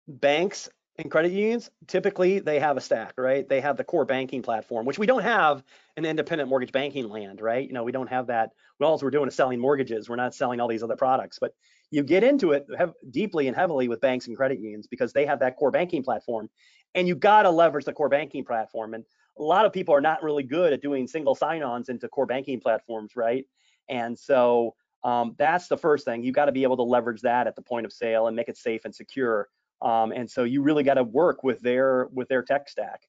banks 0.08 0.70
and 0.98 1.12
credit 1.12 1.32
unions 1.32 1.70
typically 1.88 2.40
they 2.40 2.60
have 2.60 2.78
a 2.78 2.82
stack 2.82 3.14
right? 3.18 3.48
They 3.48 3.62
have 3.62 3.78
the 3.78 3.84
core 3.84 4.06
banking 4.06 4.42
platform 4.42 4.86
which 4.86 5.00
we 5.00 5.06
don't 5.06 5.24
have 5.24 5.64
in 5.98 6.06
independent 6.06 6.50
mortgage 6.50 6.72
banking 6.72 7.10
land 7.10 7.42
right? 7.42 7.68
You 7.68 7.74
know 7.74 7.84
we 7.84 7.92
don't 7.92 8.10
have 8.10 8.28
that. 8.28 8.52
Well 8.80 8.92
all 8.92 9.00
we're 9.02 9.12
doing 9.12 9.28
is 9.28 9.36
selling 9.36 9.60
mortgages 9.60 10.10
we're 10.10 10.16
not 10.16 10.36
selling 10.36 10.60
all 10.60 10.68
these 10.68 10.84
other 10.84 10.96
products. 10.96 11.38
But 11.40 11.54
you 11.92 12.04
get 12.04 12.24
into 12.24 12.52
it 12.52 12.66
have, 12.78 12.94
deeply 13.12 13.48
and 13.48 13.56
heavily 13.56 13.88
with 13.88 14.02
banks 14.02 14.28
and 14.28 14.36
credit 14.36 14.60
unions 14.60 14.88
because 14.88 15.14
they 15.14 15.26
have 15.26 15.40
that 15.40 15.58
core 15.58 15.72
banking 15.72 16.04
platform 16.04 16.50
and 16.94 17.08
you 17.08 17.16
got 17.16 17.44
to 17.44 17.50
leverage 17.50 17.86
the 17.86 17.94
core 17.94 18.10
banking 18.10 18.46
platform. 18.46 18.94
And 18.94 19.04
a 19.38 19.44
lot 19.44 19.66
of 19.66 19.74
people 19.74 19.94
are 19.94 20.02
not 20.02 20.24
really 20.24 20.44
good 20.44 20.72
at 20.72 20.82
doing 20.82 21.08
single 21.08 21.36
sign-ons 21.36 21.90
into 21.90 22.08
core 22.08 22.26
banking 22.26 22.60
platforms 22.60 23.16
right? 23.16 23.46
And 23.90 24.18
so 24.18 24.76
um, 25.04 25.36
that's 25.38 25.68
the 25.68 25.78
first 25.78 26.04
thing. 26.04 26.24
You 26.24 26.32
got 26.32 26.46
to 26.46 26.52
be 26.52 26.64
able 26.64 26.78
to 26.78 26.84
leverage 26.84 27.22
that 27.22 27.46
at 27.46 27.56
the 27.56 27.62
point 27.62 27.86
of 27.86 27.94
sale 27.94 28.28
and 28.28 28.36
make 28.36 28.50
it 28.50 28.58
safe 28.58 28.86
and 28.86 28.96
secure 28.96 29.50
um, 29.82 30.12
and 30.12 30.30
so 30.30 30.44
you 30.44 30.62
really 30.62 30.84
got 30.84 30.96
to 30.96 31.04
work 31.04 31.44
with 31.44 31.60
their 31.62 32.08
with 32.12 32.28
their 32.28 32.44
tech 32.44 32.70
stack. 32.70 33.02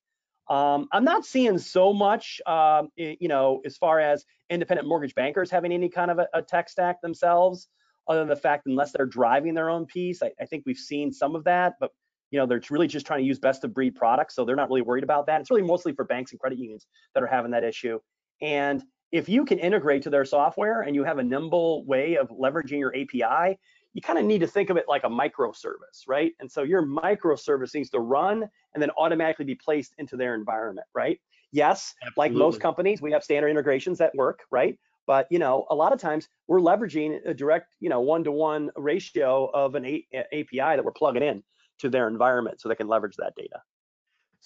Um, 0.49 0.87
I'm 0.93 1.05
not 1.05 1.25
seeing 1.25 1.59
so 1.59 1.93
much, 1.93 2.41
um, 2.47 2.89
you 2.97 3.27
know, 3.29 3.63
as 3.67 3.77
far 3.77 3.99
as 3.99 4.25
independent 4.49 4.87
mortgage 4.87 5.15
bankers 5.15 5.51
having 5.51 5.73
any 5.73 5.89
kind 5.89 6.09
of 6.09 6.21
a, 6.21 6.29
a, 6.35 6.41
tech 6.41 6.69
stack 6.69 7.01
themselves, 7.01 7.67
other 8.07 8.21
than 8.21 8.29
the 8.29 8.37
fact 8.37 8.67
unless 8.67 8.93
they're 8.93 9.07
driving 9.07 9.55
their 9.55 9.71
own 9.71 9.87
piece. 9.87 10.23
I, 10.23 10.31
I, 10.41 10.47
think 10.47 10.63
we've 10.65 10.79
seen 10.79 11.13
some 11.13 11.35
of 11.35 11.43
that, 11.45 11.75
but 11.81 11.91
you 12.31 12.39
know, 12.39 12.47
they're 12.47 12.63
really 12.71 12.87
just 12.87 13.07
trying 13.07 13.21
to 13.21 13.27
use 13.27 13.41
best 13.41 13.65
of 13.65 13.75
breed 13.75 13.97
products, 13.97 14.35
so 14.35 14.45
they're 14.45 14.57
not 14.57 14.69
really 14.69 14.83
worried 14.83 15.05
about 15.05 15.27
that. 15.27 15.41
It's 15.41 15.51
really 15.51 15.63
mostly 15.63 15.93
for 15.93 16.05
banks 16.05 16.31
and 16.31 16.41
credit 16.41 16.59
unions 16.59 16.87
that 17.15 17.23
are 17.23 17.29
having 17.29 17.51
that 17.53 17.65
issue. 17.65 17.99
And 18.41 18.83
if 19.13 19.29
you 19.29 19.45
can 19.45 19.59
integrate 19.59 20.03
to 20.03 20.11
their 20.11 20.25
software 20.25 20.83
and 20.83 20.95
you 20.95 21.05
have 21.05 21.19
a 21.19 21.23
nimble 21.23 21.85
way 21.87 22.17
of 22.17 22.29
leveraging 22.29 22.79
your 22.79 22.95
API, 22.95 23.59
you 23.97 24.03
kind 24.03 24.19
of 24.19 24.27
need 24.27 24.41
to 24.41 24.47
think 24.47 24.69
of 24.69 24.77
it 24.77 24.85
like 24.87 25.05
a 25.05 25.09
microservice, 25.09 26.05
right? 26.07 26.35
And 26.39 26.53
so 26.53 26.63
your 26.65 26.83
microservice 26.87 27.73
needs 27.75 27.89
to 27.91 27.99
run 27.99 28.47
and 28.75 28.83
then 28.83 28.91
automatically 28.99 29.47
be 29.47 29.55
placed 29.55 29.95
into 29.97 30.19
their 30.19 30.35
environment, 30.35 30.87
right? 30.95 31.19
Yes, 31.51 31.95
Absolutely. 32.03 32.21
like 32.21 32.33
most 32.39 32.61
companies, 32.61 33.01
we 33.01 33.11
have 33.13 33.25
standard 33.25 33.49
integrations 33.49 33.97
that 33.97 34.15
work, 34.15 34.41
right? 34.51 34.79
But 35.07 35.27
you 35.31 35.39
know, 35.39 35.65
a 35.71 35.75
lot 35.75 35.95
of 35.95 35.99
times 35.99 36.29
we're 36.47 36.61
leveraging 36.61 37.21
a 37.25 37.33
direct, 37.33 37.75
you 37.81 37.89
know, 37.89 38.03
one-to-one 38.03 38.71
ratio 38.77 39.47
of 39.55 39.77
an 39.77 39.87
a- 39.87 40.07
API 40.13 40.77
that 40.77 40.85
we're 40.85 40.93
plugging 40.93 41.23
in 41.23 41.43
to 41.79 41.89
their 41.89 42.07
environment 42.07 42.61
so 42.61 42.69
they 42.69 42.75
can 42.75 42.89
leverage 42.89 43.17
that 43.17 43.33
data. 43.35 43.63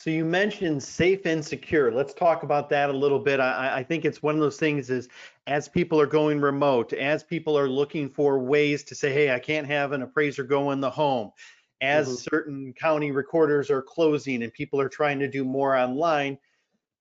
So 0.01 0.09
you 0.09 0.25
mentioned 0.25 0.83
safe 0.83 1.27
and 1.27 1.45
secure. 1.45 1.93
Let's 1.93 2.15
talk 2.15 2.43
about 2.43 2.71
that 2.71 2.89
a 2.89 2.93
little 2.93 3.19
bit. 3.19 3.39
I, 3.39 3.81
I, 3.81 3.83
think 3.83 4.07
it's 4.07 4.23
one 4.23 4.35
of 4.35 4.41
those 4.41 4.57
things 4.57 4.89
is 4.89 5.11
as 5.47 5.69
people 5.69 6.01
are 6.01 6.07
going 6.07 6.41
remote, 6.41 6.95
as 6.95 7.23
people 7.23 7.59
are 7.59 7.69
looking 7.69 8.09
for 8.09 8.39
ways 8.39 8.83
to 8.85 8.95
say, 8.95 9.13
hey, 9.13 9.31
I 9.31 9.39
can't 9.39 9.67
have 9.67 9.93
an 9.93 10.01
appraiser 10.01 10.43
go 10.43 10.71
in 10.71 10.81
the 10.81 10.89
home, 10.89 11.33
as 11.83 12.07
mm-hmm. 12.07 12.15
certain 12.17 12.73
county 12.81 13.11
recorders 13.11 13.69
are 13.69 13.83
closing 13.83 14.43
and 14.43 14.51
people 14.55 14.81
are 14.81 14.89
trying 14.89 15.19
to 15.19 15.29
do 15.29 15.45
more 15.45 15.77
online, 15.77 16.39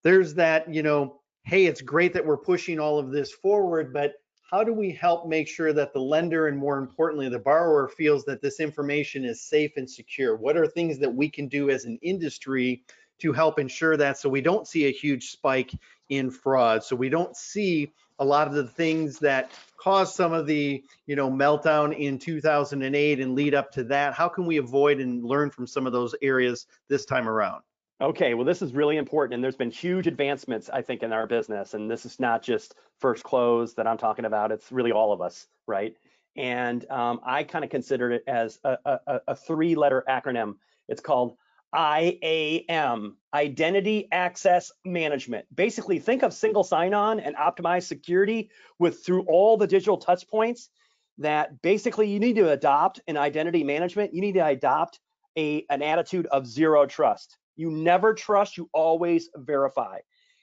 there's 0.03 0.33
that, 0.33 0.67
you 0.73 0.83
know, 0.83 1.21
hey, 1.45 1.67
it's 1.67 1.79
great 1.79 2.11
that 2.11 2.25
we're 2.25 2.35
pushing 2.35 2.81
all 2.81 2.99
of 2.99 3.11
this 3.11 3.31
forward, 3.31 3.93
but 3.93 4.15
how 4.49 4.63
do 4.63 4.73
we 4.73 4.91
help 4.91 5.27
make 5.27 5.47
sure 5.47 5.73
that 5.73 5.93
the 5.93 5.99
lender 5.99 6.47
and 6.47 6.57
more 6.57 6.79
importantly 6.79 7.29
the 7.29 7.37
borrower 7.37 7.87
feels 7.87 8.25
that 8.25 8.41
this 8.41 8.59
information 8.59 9.23
is 9.23 9.41
safe 9.41 9.71
and 9.77 9.89
secure? 9.89 10.35
What 10.35 10.57
are 10.57 10.65
things 10.65 10.97
that 10.99 11.13
we 11.13 11.29
can 11.29 11.47
do 11.47 11.69
as 11.69 11.85
an 11.85 11.99
industry 12.01 12.83
to 13.19 13.31
help 13.31 13.59
ensure 13.59 13.95
that 13.97 14.17
so 14.17 14.27
we 14.27 14.41
don't 14.41 14.67
see 14.67 14.87
a 14.87 14.91
huge 14.91 15.29
spike 15.29 15.71
in 16.09 16.31
fraud? 16.31 16.83
So 16.83 16.95
we 16.95 17.09
don't 17.09 17.37
see 17.37 17.93
a 18.17 18.25
lot 18.25 18.47
of 18.47 18.53
the 18.53 18.67
things 18.67 19.19
that 19.19 19.51
caused 19.77 20.15
some 20.15 20.33
of 20.33 20.47
the 20.47 20.83
you 21.05 21.15
know 21.15 21.29
meltdown 21.29 21.95
in 21.95 22.17
2008 22.17 23.19
and 23.19 23.35
lead 23.35 23.53
up 23.53 23.71
to 23.73 23.83
that. 23.83 24.15
How 24.15 24.27
can 24.27 24.47
we 24.47 24.57
avoid 24.57 24.99
and 24.99 25.23
learn 25.23 25.51
from 25.51 25.67
some 25.67 25.85
of 25.85 25.93
those 25.93 26.15
areas 26.23 26.65
this 26.87 27.05
time 27.05 27.29
around 27.29 27.61
Okay, 28.01 28.33
well, 28.33 28.45
this 28.45 28.61
is 28.61 28.73
really 28.73 28.95
important, 28.95 29.33
and 29.33 29.43
there's 29.43 29.57
been 29.57 29.71
huge 29.71 30.07
advancements, 30.07 30.69
I 30.69 30.81
think, 30.81 31.03
in 31.03 31.11
our 31.11 31.27
business. 31.27 31.73
And 31.73 31.91
this 31.91 32.05
is 32.05 32.17
not 32.17 32.41
just 32.41 32.75
first 32.99 33.23
close 33.23 33.73
that 33.73 33.87
I'm 33.87 33.97
talking 33.97 34.23
about; 34.23 34.53
it's 34.53 34.71
really 34.71 34.93
all 34.93 35.11
of 35.11 35.21
us, 35.21 35.47
right? 35.67 35.97
And 36.37 36.89
um, 36.89 37.19
I 37.25 37.43
kind 37.43 37.65
of 37.65 37.69
consider 37.69 38.11
it 38.11 38.23
as 38.25 38.57
a, 38.63 38.77
a, 38.85 39.19
a 39.27 39.35
three-letter 39.35 40.05
acronym. 40.07 40.55
It's 40.87 41.01
called 41.01 41.35
IAM, 41.75 43.17
Identity 43.33 44.07
Access 44.13 44.71
Management. 44.85 45.53
Basically, 45.53 45.99
think 45.99 46.23
of 46.23 46.33
single 46.33 46.63
sign-on 46.63 47.19
and 47.19 47.35
optimized 47.35 47.87
security 47.87 48.49
with 48.79 49.03
through 49.05 49.23
all 49.23 49.57
the 49.57 49.67
digital 49.67 49.97
touch 49.97 50.25
points. 50.29 50.69
That 51.17 51.61
basically 51.61 52.09
you 52.09 52.21
need 52.21 52.37
to 52.37 52.51
adopt 52.51 53.01
an 53.09 53.17
identity 53.17 53.65
management. 53.65 54.13
You 54.13 54.21
need 54.21 54.35
to 54.35 54.45
adopt 54.45 55.01
a 55.37 55.65
an 55.69 55.81
attitude 55.81 56.27
of 56.27 56.47
zero 56.47 56.85
trust 56.85 57.37
you 57.59 57.69
never 57.69 58.13
trust, 58.13 58.55
you 58.57 58.69
always 58.73 59.29
verify. 59.35 59.97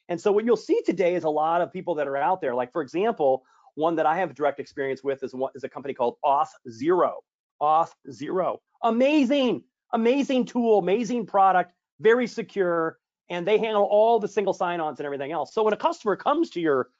And 0.08 0.20
so 0.20 0.30
what 0.30 0.44
you'll 0.44 0.56
see 0.56 0.82
today 0.84 1.14
is 1.14 1.24
a 1.24 1.30
lot 1.30 1.62
of 1.62 1.72
people 1.72 1.94
that 1.94 2.06
are 2.06 2.16
out 2.16 2.42
there. 2.42 2.54
Like 2.54 2.72
for 2.72 2.82
example, 2.82 3.42
one 3.74 3.96
that 3.96 4.04
I 4.04 4.18
have 4.18 4.34
direct 4.34 4.60
experience 4.60 5.02
with 5.02 5.22
is 5.22 5.34
is 5.54 5.64
a 5.64 5.68
company 5.68 5.94
called 5.94 6.16
Auth 6.22 6.50
Zero. 6.70 7.20
Auth 7.60 7.92
Zero. 8.12 8.60
Amazing, 8.82 9.64
amazing 9.92 10.44
tool, 10.44 10.78
amazing 10.78 11.24
product, 11.24 11.72
very 12.00 12.26
secure, 12.26 12.98
and 13.30 13.46
they 13.46 13.58
handle 13.58 13.84
all 13.84 14.18
the 14.18 14.28
single 14.28 14.52
sign-ons 14.52 15.00
and 15.00 15.06
everything 15.06 15.32
else. 15.32 15.54
So 15.54 15.62
when 15.62 15.72
a 15.72 15.78
customer 15.78 16.16
comes 16.16 16.50
to 16.50 16.60
your 16.60 16.90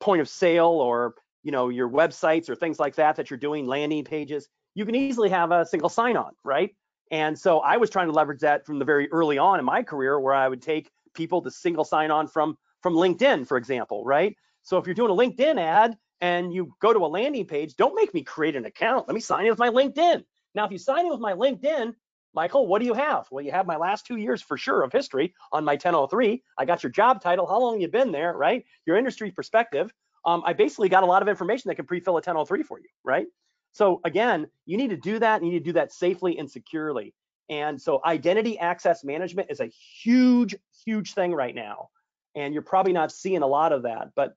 point 0.00 0.22
of 0.22 0.28
sale 0.28 0.66
or 0.66 1.14
you 1.42 1.52
know 1.52 1.68
your 1.68 1.90
websites 1.90 2.48
or 2.48 2.56
things 2.56 2.78
like 2.80 2.94
that 2.96 3.16
that 3.16 3.28
you're 3.28 3.38
doing 3.38 3.66
landing 3.66 4.04
pages, 4.04 4.48
you 4.74 4.86
can 4.86 4.94
easily 4.94 5.28
have 5.28 5.52
a 5.52 5.66
single 5.66 5.90
sign-on, 5.90 6.32
right? 6.42 6.74
And 7.10 7.38
so 7.38 7.60
I 7.60 7.76
was 7.76 7.90
trying 7.90 8.08
to 8.08 8.12
leverage 8.12 8.40
that 8.40 8.66
from 8.66 8.78
the 8.78 8.84
very 8.84 9.10
early 9.10 9.38
on 9.38 9.58
in 9.58 9.64
my 9.64 9.82
career 9.82 10.20
where 10.20 10.34
I 10.34 10.48
would 10.48 10.62
take 10.62 10.90
people 11.14 11.42
to 11.42 11.50
single 11.50 11.84
sign 11.84 12.10
on 12.10 12.28
from 12.28 12.56
from 12.82 12.94
LinkedIn, 12.94 13.46
for 13.46 13.56
example, 13.56 14.04
right? 14.04 14.36
So 14.62 14.78
if 14.78 14.86
you're 14.86 14.94
doing 14.94 15.10
a 15.10 15.14
LinkedIn 15.14 15.58
ad 15.58 15.96
and 16.20 16.52
you 16.52 16.72
go 16.80 16.92
to 16.92 17.00
a 17.00 17.06
landing 17.06 17.46
page, 17.46 17.74
don't 17.76 17.94
make 17.94 18.14
me 18.14 18.22
create 18.22 18.54
an 18.54 18.66
account. 18.66 19.08
Let 19.08 19.14
me 19.14 19.20
sign 19.20 19.44
in 19.44 19.50
with 19.50 19.58
my 19.58 19.70
LinkedIn. 19.70 20.24
Now, 20.54 20.64
if 20.64 20.70
you 20.70 20.78
sign 20.78 21.06
in 21.06 21.10
with 21.10 21.20
my 21.20 21.32
LinkedIn, 21.32 21.94
Michael, 22.34 22.66
what 22.66 22.80
do 22.80 22.86
you 22.86 22.94
have? 22.94 23.26
Well, 23.30 23.44
you 23.44 23.50
have 23.50 23.66
my 23.66 23.76
last 23.76 24.06
two 24.06 24.16
years 24.16 24.42
for 24.42 24.56
sure 24.56 24.82
of 24.82 24.92
history 24.92 25.34
on 25.50 25.64
my 25.64 25.72
1003. 25.72 26.42
I 26.56 26.64
got 26.64 26.82
your 26.82 26.92
job 26.92 27.20
title, 27.20 27.46
how 27.46 27.58
long 27.58 27.80
you 27.80 27.88
been 27.88 28.12
there, 28.12 28.34
right? 28.34 28.64
Your 28.86 28.96
industry 28.96 29.30
perspective. 29.30 29.92
Um, 30.24 30.42
I 30.44 30.52
basically 30.52 30.88
got 30.88 31.02
a 31.02 31.06
lot 31.06 31.22
of 31.22 31.28
information 31.28 31.68
that 31.68 31.76
can 31.76 31.86
pre-fill 31.86 32.14
a 32.14 32.16
1003 32.16 32.62
for 32.62 32.78
you, 32.78 32.88
right? 33.04 33.26
So 33.78 34.00
again, 34.04 34.48
you 34.66 34.76
need 34.76 34.90
to 34.90 34.96
do 34.96 35.20
that. 35.20 35.36
And 35.36 35.46
you 35.46 35.52
need 35.52 35.60
to 35.60 35.64
do 35.66 35.72
that 35.74 35.92
safely 35.92 36.36
and 36.36 36.50
securely. 36.50 37.14
And 37.48 37.80
so 37.80 38.00
identity 38.04 38.58
access 38.58 39.04
management 39.04 39.52
is 39.52 39.60
a 39.60 39.66
huge, 39.68 40.56
huge 40.84 41.14
thing 41.14 41.32
right 41.32 41.54
now. 41.54 41.90
And 42.34 42.52
you're 42.52 42.64
probably 42.64 42.92
not 42.92 43.12
seeing 43.12 43.42
a 43.42 43.46
lot 43.46 43.72
of 43.72 43.84
that, 43.84 44.08
but 44.16 44.34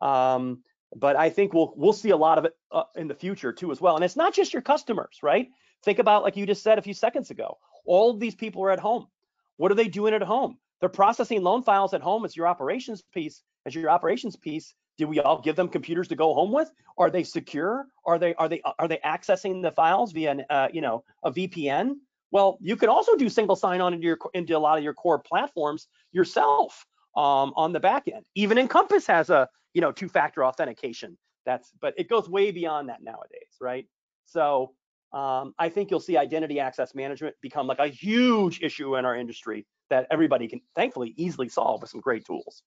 um, 0.00 0.62
but 0.94 1.16
I 1.16 1.28
think 1.28 1.52
we'll 1.52 1.74
we'll 1.76 1.92
see 1.92 2.10
a 2.10 2.16
lot 2.16 2.38
of 2.38 2.44
it 2.44 2.52
uh, 2.70 2.84
in 2.94 3.08
the 3.08 3.16
future 3.16 3.52
too 3.52 3.72
as 3.72 3.80
well. 3.80 3.96
And 3.96 4.04
it's 4.04 4.14
not 4.14 4.32
just 4.32 4.52
your 4.52 4.62
customers, 4.62 5.18
right? 5.24 5.48
Think 5.84 5.98
about 5.98 6.22
like 6.22 6.36
you 6.36 6.46
just 6.46 6.62
said 6.62 6.78
a 6.78 6.82
few 6.82 6.94
seconds 6.94 7.32
ago. 7.32 7.58
All 7.86 8.12
of 8.12 8.20
these 8.20 8.36
people 8.36 8.62
are 8.62 8.70
at 8.70 8.78
home. 8.78 9.08
What 9.56 9.72
are 9.72 9.74
they 9.74 9.88
doing 9.88 10.14
at 10.14 10.22
home? 10.22 10.56
They're 10.78 10.88
processing 10.88 11.42
loan 11.42 11.64
files 11.64 11.94
at 11.94 12.00
home 12.00 12.24
as 12.24 12.36
your 12.36 12.46
operations 12.46 13.02
piece, 13.12 13.42
as 13.66 13.74
your 13.74 13.90
operations 13.90 14.36
piece, 14.36 14.72
do 14.96 15.08
we 15.08 15.20
all 15.20 15.40
give 15.40 15.56
them 15.56 15.68
computers 15.68 16.08
to 16.08 16.16
go 16.16 16.34
home 16.34 16.52
with? 16.52 16.70
Are 16.98 17.10
they 17.10 17.24
secure? 17.24 17.86
Are 18.06 18.18
they 18.18 18.34
are 18.34 18.48
they 18.48 18.62
are 18.78 18.88
they 18.88 18.98
accessing 19.04 19.62
the 19.62 19.72
files 19.72 20.12
via 20.12 20.44
uh, 20.50 20.68
you 20.72 20.80
know 20.80 21.04
a 21.24 21.32
VPN? 21.32 21.94
Well, 22.30 22.58
you 22.60 22.76
can 22.76 22.88
also 22.88 23.14
do 23.16 23.28
single 23.28 23.56
sign-on 23.56 23.94
into 23.94 24.06
your 24.06 24.18
into 24.34 24.56
a 24.56 24.58
lot 24.58 24.78
of 24.78 24.84
your 24.84 24.94
core 24.94 25.18
platforms 25.18 25.88
yourself 26.12 26.86
um, 27.16 27.52
on 27.56 27.72
the 27.72 27.80
back 27.80 28.08
end. 28.08 28.26
Even 28.34 28.58
Encompass 28.58 29.06
has 29.06 29.30
a 29.30 29.48
you 29.72 29.80
know 29.80 29.92
two-factor 29.92 30.44
authentication 30.44 31.16
That's 31.44 31.70
but 31.80 31.94
it 31.96 32.08
goes 32.08 32.28
way 32.28 32.50
beyond 32.50 32.88
that 32.88 33.02
nowadays, 33.02 33.56
right? 33.60 33.86
So 34.26 34.74
um, 35.12 35.54
I 35.58 35.68
think 35.68 35.90
you'll 35.90 36.00
see 36.00 36.16
identity 36.16 36.58
access 36.58 36.94
management 36.94 37.36
become 37.40 37.66
like 37.66 37.78
a 37.78 37.86
huge 37.86 38.60
issue 38.62 38.96
in 38.96 39.04
our 39.04 39.16
industry 39.16 39.66
that 39.90 40.06
everybody 40.10 40.48
can 40.48 40.60
thankfully 40.74 41.14
easily 41.16 41.48
solve 41.48 41.82
with 41.82 41.90
some 41.90 42.00
great 42.00 42.24
tools. 42.24 42.62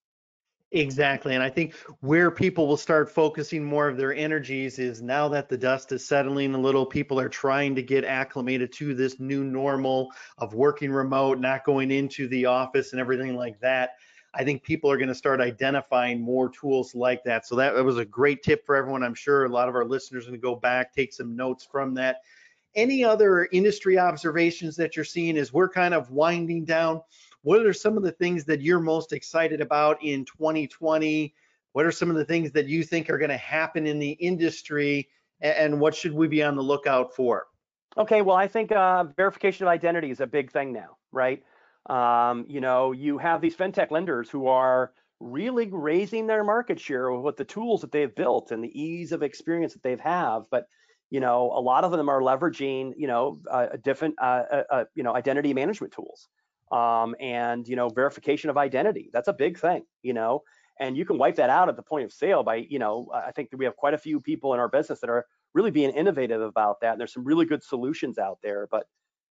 Exactly. 0.73 1.34
And 1.34 1.41
I 1.41 1.49
think 1.49 1.75
where 2.01 2.30
people 2.30 2.67
will 2.67 2.75
start 2.75 3.10
focusing 3.10 3.63
more 3.63 3.88
of 3.88 3.95
their 3.95 4.13
energies 4.13 4.80
is 4.80 5.01
now 5.01 5.30
that 5.30 5.47
the 5.47 5.58
dust 5.58 5.93
is 5.93 6.06
settling 6.06 6.53
a 6.53 6.58
little, 6.60 6.86
people 6.86 7.19
are 7.21 7.30
trying 7.30 7.73
to 7.75 7.82
get 7.82 8.03
acclimated 8.03 8.73
to 8.73 8.93
this 8.93 9.17
new 9.17 9.45
normal 9.45 10.12
of 10.38 10.53
working 10.53 10.91
remote, 10.91 11.39
not 11.39 11.63
going 11.63 11.89
into 11.89 12.27
the 12.27 12.45
office 12.45 12.91
and 12.91 12.99
everything 12.99 13.36
like 13.38 13.58
that. 13.62 13.91
I 14.34 14.43
think 14.43 14.62
people 14.62 14.91
are 14.91 14.97
going 14.97 15.08
to 15.08 15.15
start 15.15 15.39
identifying 15.39 16.19
more 16.21 16.49
tools 16.49 16.93
like 16.93 17.23
that. 17.23 17.47
So 17.47 17.56
that, 17.56 17.73
that 17.73 17.84
was 17.86 17.97
a 17.97 18.06
great 18.06 18.43
tip 18.43 18.65
for 18.65 18.75
everyone. 18.75 19.03
I'm 19.03 19.15
sure 19.15 19.45
a 19.45 19.49
lot 19.49 19.69
of 19.69 19.75
our 19.75 19.86
listeners 19.86 20.25
are 20.25 20.32
going 20.32 20.41
to 20.41 20.45
go 20.45 20.56
back, 20.58 20.93
take 20.93 21.13
some 21.13 21.34
notes 21.34 21.65
from 21.71 21.93
that. 21.93 22.17
Any 22.75 23.06
other 23.06 23.47
industry 23.53 23.97
observations 23.97 24.75
that 24.75 24.95
you're 24.97 25.06
seeing 25.06 25.38
as 25.38 25.53
we're 25.53 25.69
kind 25.69 25.93
of 25.93 26.12
winding 26.12 26.65
down? 26.65 27.01
What 27.41 27.65
are 27.65 27.73
some 27.73 27.97
of 27.97 28.04
the 28.04 28.12
things 28.12 28.45
that 28.45 28.62
you're 28.62 28.80
most 28.80 29.13
excited 29.13 29.62
about 29.62 30.04
in 30.04 30.26
2020? 30.26 31.34
What 31.73 31.86
are 31.86 31.91
some 31.91 32.10
of 32.10 32.15
the 32.15 32.26
things 32.26 32.52
that 32.52 32.67
you 32.67 32.84
think 32.84 33.10
are 33.10 33.17
going 33.17 33.30
to 33.30 33.38
happen 33.38 33.86
in 33.86 34.00
the 34.00 34.12
industry, 34.12 35.10
and 35.41 35.80
what 35.80 35.95
should 35.95 36.13
we 36.13 36.28
be 36.28 36.43
on 36.43 36.56
the 36.56 36.63
lookout 36.63 37.15
for? 37.15 37.47
Okay, 37.97 38.21
well, 38.21 38.36
I 38.36 38.47
think 38.47 38.71
uh, 38.71 39.06
verification 39.15 39.65
of 39.65 39.71
identity 39.71 40.12
is 40.12 40.19
a 40.19 40.28
big 40.28 40.52
thing 40.52 40.73
now, 40.73 40.97
right? 41.12 41.43
Um, 41.88 42.45
you 42.47 42.62
know, 42.62 42.91
you 42.91 43.17
have 43.17 43.41
these 43.41 43.56
fintech 43.56 43.91
lenders 43.91 44.30
who 44.30 44.47
are 44.47 44.91
really 45.19 45.67
raising 45.71 46.28
their 46.28 46.43
market 46.43 46.80
share 46.80 47.12
with 47.12 47.38
the 47.38 47.45
tools 47.45 47.82
that 47.82 47.91
they've 47.91 48.13
built 48.13 48.52
and 48.52 48.63
the 48.63 48.80
ease 48.80 49.12
of 49.12 49.23
experience 49.23 49.73
that 49.73 49.84
they've 49.84 50.00
have, 50.00 50.43
but 50.52 50.67
you 51.10 51.19
know, 51.19 51.52
a 51.56 51.62
lot 51.62 51.86
of 51.86 51.91
them 51.91 52.10
are 52.10 52.21
leveraging, 52.21 52.93
you 52.97 53.08
know, 53.08 53.39
uh, 53.50 53.67
different, 53.82 54.15
uh, 54.21 54.43
uh, 54.52 54.63
uh, 54.69 54.84
you 54.93 55.04
know, 55.04 55.15
identity 55.15 55.54
management 55.54 55.93
tools 55.93 56.28
um, 56.71 57.15
and 57.19 57.67
you 57.67 57.75
know 57.75 57.89
verification 57.89 58.49
of 58.49 58.58
identity. 58.58 59.10
That's 59.13 59.27
a 59.27 59.34
big 59.34 59.60
thing, 59.60 59.84
you 60.01 60.13
know, 60.13 60.43
and 60.80 60.97
you 60.97 61.06
can 61.06 61.17
wipe 61.17 61.36
that 61.36 61.49
out 61.49 61.69
at 61.69 61.75
the 61.75 61.84
point 61.84 62.06
of 62.06 62.13
sale 62.13 62.43
by 62.43 62.56
you 62.69 62.80
know 62.80 63.10
I 63.13 63.32
think 63.32 63.49
that 63.51 63.58
we 63.58 63.65
have 63.65 63.75
quite 63.75 63.93
a 63.93 63.97
few 63.97 64.19
people 64.19 64.53
in 64.53 64.60
our 64.60 64.69
business 64.69 64.99
that 65.01 65.10
are 65.10 65.25
really 65.53 65.71
being 65.71 65.91
innovative 65.91 66.41
about 66.41 66.82
that. 66.82 66.91
And 66.91 66.99
there's 66.99 67.13
some 67.13 67.23
really 67.23 67.45
good 67.45 67.63
solutions 67.63 68.17
out 68.17 68.39
there, 68.43 68.67
but 68.69 68.86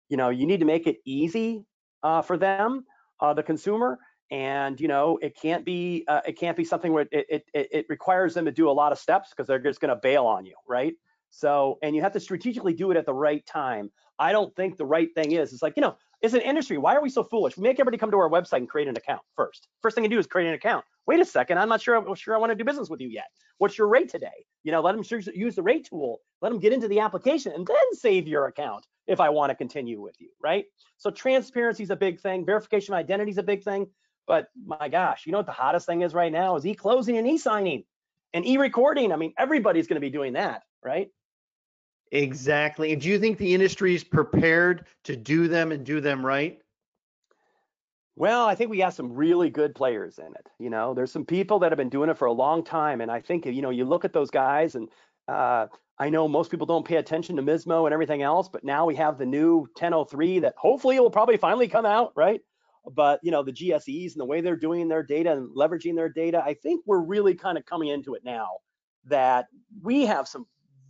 you 0.10 0.18
know 0.18 0.30
you 0.30 0.46
need 0.46 0.60
to 0.60 0.66
make 0.66 0.88
it 0.88 0.98
easy 1.06 1.66
uh, 2.04 2.22
for 2.22 2.38
them, 2.38 2.86
uh, 3.20 3.34
the 3.34 3.44
consumer, 3.44 3.98
and 4.32 4.80
you 4.80 4.88
know 4.88 5.18
it 5.22 5.36
can't 5.40 5.66
be 5.66 6.06
uh, 6.08 6.22
it 6.28 6.38
can't 6.40 6.58
be 6.58 6.66
something 6.66 6.94
where 6.94 7.08
it, 7.12 7.26
it 7.30 7.46
it 7.54 7.68
it 7.72 7.86
requires 7.90 8.34
them 8.34 8.46
to 8.46 8.52
do 8.52 8.70
a 8.70 8.72
lot 8.72 8.92
of 8.92 9.00
steps 9.00 9.30
because 9.30 9.48
they're 9.48 9.60
just 9.60 9.80
going 9.80 9.90
to 9.90 10.00
bail 10.02 10.26
on 10.26 10.46
you, 10.46 10.56
right? 10.68 10.94
So 11.30 11.80
and 11.82 11.96
you 11.96 12.02
have 12.02 12.14
to 12.14 12.20
strategically 12.20 12.74
do 12.74 12.92
it 12.92 12.98
at 12.98 13.06
the 13.06 13.14
right 13.14 13.46
time. 13.46 13.92
I 14.20 14.32
don't 14.32 14.56
think 14.56 14.78
the 14.78 14.86
right 14.86 15.10
thing 15.16 15.32
is 15.32 15.52
it's 15.52 15.64
like 15.64 15.74
you 15.76 15.82
know 15.82 15.98
it's 16.24 16.34
an 16.34 16.42
industry. 16.42 16.78
Why 16.78 16.96
are 16.96 17.02
we 17.02 17.10
so 17.10 17.24
foolish? 17.24 17.58
We 17.58 17.64
make 17.64 17.80
everybody 17.80 17.98
come 17.98 18.10
to 18.12 18.18
our 18.18 18.30
website 18.30 18.58
and 18.58 18.70
create 18.70 18.88
an 18.88 18.96
account 18.98 19.22
first. 19.36 19.68
First 19.82 19.94
thing 19.96 20.06
you 20.06 20.10
do 20.10 20.18
is 20.18 20.26
create 20.26 20.48
an 20.48 20.54
account. 20.54 20.86
Wait 21.06 21.20
a 21.20 21.26
second, 21.26 21.58
I'm 21.58 21.68
not 21.68 21.82
sure 21.82 21.96
I'm 21.96 22.16
sure 22.16 22.34
I 22.34 22.38
want 22.38 22.52
to 22.52 22.56
do 22.56 22.64
business 22.64 22.90
with 22.90 23.02
you 23.02 23.10
yet. 23.10 23.26
What's 23.58 23.78
your 23.78 23.88
rate 23.88 24.10
today? 24.10 24.46
You 24.64 24.72
know, 24.72 24.82
let 24.82 24.96
them 24.96 25.04
use 25.36 25.56
the 25.56 25.62
rate 25.62 25.86
tool. 25.90 26.22
Let 26.42 26.50
them 26.50 26.60
get 26.60 26.72
into 26.72 26.88
the 26.88 27.02
application 27.02 27.52
and 27.52 27.68
then 27.68 27.76
save 27.92 28.28
your 28.28 28.48
account 28.48 28.88
if 29.06 29.20
I 29.20 29.30
want 29.30 29.50
to 29.50 29.56
continue 29.56 30.02
with 30.02 30.16
you, 30.20 30.30
right? 30.42 30.64
So 30.98 31.12
transparency 31.12 31.84
is 31.84 31.90
a 31.90 31.96
big 31.96 32.22
thing. 32.22 32.46
Verification 32.46 32.94
of 32.94 33.00
identity 33.00 33.32
is 33.32 33.38
a 33.38 33.44
big 33.44 33.64
thing. 33.64 33.88
But 34.26 34.48
my 34.66 34.88
gosh, 34.88 35.26
you 35.26 35.34
know 35.34 35.40
what 35.40 35.46
the 35.46 35.52
hottest 35.52 35.86
thing 35.86 36.04
is 36.04 36.14
right 36.14 36.32
now 36.32 36.56
is 36.56 36.66
e-closing 36.66 37.18
and 37.18 37.28
e-signing 37.28 37.84
and 38.34 38.46
e-recording. 38.46 39.12
I 39.12 39.18
mean, 39.18 39.34
everybody's 39.38 39.88
going 39.88 39.98
to 39.98 40.02
be 40.02 40.10
doing 40.10 40.34
that, 40.34 40.64
right? 40.82 41.10
Exactly. 42.14 42.94
And 42.94 43.02
do 43.02 43.10
you 43.10 43.18
think 43.18 43.40
the 43.40 43.56
industry 43.56 43.96
is 43.96 44.04
prepared 44.04 44.86
to 45.04 45.16
do 45.16 45.48
them 45.48 45.72
and 45.72 45.84
do 45.84 46.00
them 46.00 46.24
right? 46.24 46.60
Well, 48.16 48.46
I 48.46 48.54
think 48.54 48.70
we 48.70 48.80
have 48.82 48.94
some 48.94 49.12
really 49.12 49.50
good 49.50 49.74
players 49.74 50.20
in 50.20 50.28
it. 50.28 50.48
You 50.60 50.70
know, 50.70 50.94
there's 50.94 51.12
some 51.12 51.26
people 51.26 51.58
that 51.60 51.72
have 51.72 51.78
been 51.78 51.90
doing 51.90 52.12
it 52.12 52.18
for 52.20 52.26
a 52.26 52.32
long 52.32 52.64
time, 52.64 53.02
and 53.02 53.10
I 53.10 53.20
think 53.20 53.48
you 53.48 53.64
know 53.64 53.72
you 53.72 53.86
look 53.86 54.06
at 54.06 54.14
those 54.14 54.30
guys, 54.30 54.76
and 54.76 54.90
uh, 55.28 55.66
I 55.98 56.12
know 56.12 56.28
most 56.28 56.52
people 56.52 56.68
don't 56.68 56.86
pay 56.86 56.98
attention 56.98 57.36
to 57.38 57.42
MISMO 57.42 57.86
and 57.86 57.94
everything 57.94 58.22
else, 58.22 58.48
but 58.48 58.64
now 58.64 58.86
we 58.86 58.96
have 58.96 59.18
the 59.18 59.26
new 59.26 59.62
1003 59.80 60.38
that 60.40 60.54
hopefully 60.56 61.00
will 61.00 61.10
probably 61.10 61.38
finally 61.38 61.68
come 61.68 61.88
out, 61.88 62.14
right? 62.16 62.42
But 62.92 63.22
you 63.24 63.32
know, 63.32 63.42
the 63.42 63.52
GSEs 63.54 64.12
and 64.12 64.22
the 64.22 64.26
way 64.26 64.42
they're 64.42 64.56
doing 64.56 64.88
their 64.88 65.02
data 65.02 65.32
and 65.32 65.50
leveraging 65.58 65.96
their 65.96 66.10
data, 66.10 66.44
I 66.46 66.54
think 66.54 66.84
we're 66.86 67.04
really 67.04 67.34
kind 67.34 67.58
of 67.58 67.66
coming 67.66 67.90
into 67.90 68.14
it 68.14 68.24
now. 68.24 68.50
That 69.06 69.48
we 69.82 70.06
have 70.06 70.28
some 70.28 70.46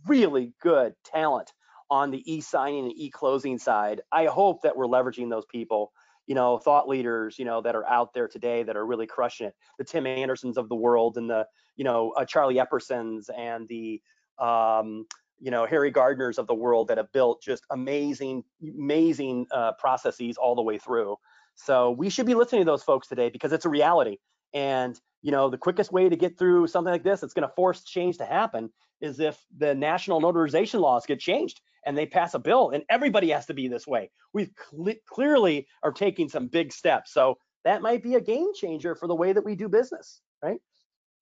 really 0.06 0.52
good 0.60 0.94
talent 1.04 1.52
on 1.90 2.10
the 2.10 2.22
e-signing 2.32 2.84
and 2.84 2.92
e-closing 2.96 3.58
side. 3.58 4.00
I 4.10 4.26
hope 4.26 4.62
that 4.62 4.76
we're 4.76 4.86
leveraging 4.86 5.30
those 5.30 5.44
people, 5.46 5.92
you 6.26 6.34
know, 6.34 6.58
thought 6.58 6.88
leaders, 6.88 7.38
you 7.38 7.44
know, 7.44 7.60
that 7.60 7.74
are 7.74 7.86
out 7.86 8.14
there 8.14 8.28
today 8.28 8.62
that 8.62 8.76
are 8.76 8.86
really 8.86 9.06
crushing 9.06 9.48
it. 9.48 9.54
The 9.78 9.84
Tim 9.84 10.06
Andersons 10.06 10.56
of 10.56 10.68
the 10.68 10.74
world 10.74 11.18
and 11.18 11.28
the, 11.28 11.46
you 11.76 11.84
know, 11.84 12.12
uh, 12.16 12.24
Charlie 12.24 12.56
Eppersons 12.56 13.28
and 13.36 13.68
the, 13.68 14.00
um, 14.38 15.06
you 15.38 15.50
know, 15.50 15.66
Harry 15.66 15.92
Gardners 15.92 16.38
of 16.38 16.46
the 16.46 16.54
world 16.54 16.88
that 16.88 16.96
have 16.96 17.12
built 17.12 17.42
just 17.42 17.64
amazing, 17.70 18.44
amazing 18.62 19.46
uh, 19.50 19.72
processes 19.78 20.36
all 20.36 20.54
the 20.54 20.62
way 20.62 20.78
through. 20.78 21.16
So 21.54 21.90
we 21.90 22.08
should 22.08 22.26
be 22.26 22.34
listening 22.34 22.62
to 22.62 22.66
those 22.66 22.82
folks 22.82 23.08
today 23.08 23.28
because 23.28 23.52
it's 23.52 23.64
a 23.64 23.68
reality. 23.68 24.18
And 24.54 24.98
you 25.22 25.32
know, 25.32 25.48
the 25.48 25.58
quickest 25.58 25.90
way 25.90 26.08
to 26.08 26.16
get 26.16 26.38
through 26.38 26.66
something 26.66 26.92
like 26.92 27.02
this, 27.02 27.22
it's 27.22 27.32
going 27.32 27.48
to 27.48 27.54
force 27.54 27.82
change 27.82 28.18
to 28.18 28.26
happen, 28.26 28.70
is 29.00 29.20
if 29.20 29.42
the 29.56 29.74
national 29.74 30.20
notarization 30.20 30.80
laws 30.80 31.06
get 31.06 31.18
changed 31.18 31.62
and 31.86 31.96
they 31.96 32.06
pass 32.06 32.34
a 32.34 32.38
bill, 32.38 32.70
and 32.70 32.84
everybody 32.90 33.30
has 33.30 33.46
to 33.46 33.54
be 33.54 33.66
this 33.66 33.86
way. 33.86 34.10
We 34.34 34.50
cl- 34.70 34.96
clearly 35.08 35.66
are 35.82 35.92
taking 35.92 36.28
some 36.28 36.46
big 36.48 36.72
steps, 36.72 37.12
so 37.12 37.38
that 37.64 37.80
might 37.82 38.02
be 38.02 38.16
a 38.16 38.20
game 38.20 38.52
changer 38.54 38.94
for 38.94 39.06
the 39.06 39.14
way 39.14 39.32
that 39.32 39.44
we 39.44 39.54
do 39.54 39.68
business, 39.68 40.20
right? 40.42 40.60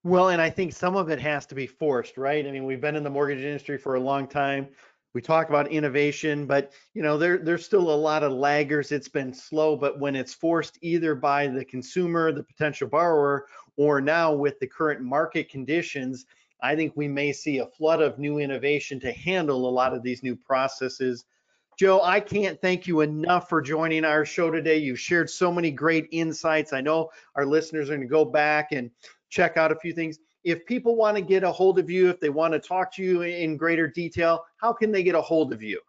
Well, 0.05 0.31
and 0.31 0.43
I 0.43 0.51
think 0.51 0.73
some 0.73 0.97
of 0.97 1.09
it 1.11 1.21
has 1.21 1.47
to 1.47 1.55
be 1.55 1.69
forced, 1.69 2.19
right? 2.19 2.45
I 2.45 2.51
mean, 2.51 2.65
we've 2.65 2.81
been 2.81 2.97
in 2.97 3.05
the 3.05 3.11
mortgage 3.11 3.45
industry 3.45 3.79
for 3.79 3.95
a 3.95 4.01
long 4.01 4.27
time. 4.27 4.69
We 5.15 5.21
talk 5.21 5.49
about 5.49 5.71
innovation, 5.71 6.47
but 6.47 6.73
you 6.95 7.03
know, 7.03 7.19
there 7.19 7.39
there's 7.39 7.65
still 7.65 7.91
a 7.91 7.95
lot 7.95 8.23
of 8.23 8.33
laggers. 8.33 8.93
It's 8.93 9.09
been 9.09 9.35
slow, 9.35 9.77
but 9.77 9.99
when 9.99 10.17
it's 10.17 10.33
forced 10.33 10.79
either 10.81 11.15
by 11.15 11.49
the 11.49 11.65
consumer, 11.65 12.33
the 12.33 12.43
potential 12.43 12.89
borrower, 12.89 13.47
or 13.77 14.01
now 14.01 14.33
with 14.33 14.59
the 14.59 14.67
current 14.67 15.03
market 15.03 15.51
conditions, 15.51 16.25
I 16.63 16.77
think 16.77 16.93
we 16.97 17.09
may 17.09 17.33
see 17.33 17.59
a 17.59 17.67
flood 17.67 18.01
of 18.01 18.19
new 18.19 18.39
innovation 18.39 19.01
to 19.01 19.13
handle 19.13 19.69
a 19.69 19.71
lot 19.71 19.93
of 19.93 20.03
these 20.03 20.23
new 20.23 20.37
processes. 20.37 21.25
Joe, 21.79 22.01
I 22.03 22.21
can't 22.21 22.61
thank 22.61 22.87
you 22.87 23.01
enough 23.01 23.49
for 23.49 23.61
joining 23.61 24.05
our 24.05 24.25
show 24.25 24.51
today. 24.51 24.77
You've 24.77 25.01
shared 25.01 25.29
so 25.29 25.51
many 25.51 25.71
great 25.71 26.07
insights. 26.13 26.73
I 26.73 26.81
know 26.81 27.11
our 27.35 27.47
listeners 27.47 27.91
are 27.91 27.97
going 27.97 28.07
to 28.07 28.13
go 28.13 28.25
back 28.25 28.73
and 28.73 28.91
check 29.31 29.57
out 29.57 29.73
a 29.73 29.77
few 29.77 29.93
things. 29.93 30.19
If 30.45 30.67
people 30.67 30.97
want 30.97 31.17
to 31.17 31.23
get 31.23 31.45
a 31.45 31.53
hold 31.53 31.79
of 31.79 31.89
you, 31.89 32.09
if 32.11 32.21
they 32.21 32.31
want 32.31 32.53
to 32.53 32.59
talk 32.59 32.93
to 32.95 33.03
you 33.03 33.23
in 33.23 33.57
greater 33.57 33.87
detail, 33.87 34.45
how 34.59 34.73
can 34.73 34.91
they 34.91 35.03
get 35.03 35.15
a 35.15 35.23
hold 35.23 35.53
of 35.53 35.63
you? 35.63 35.81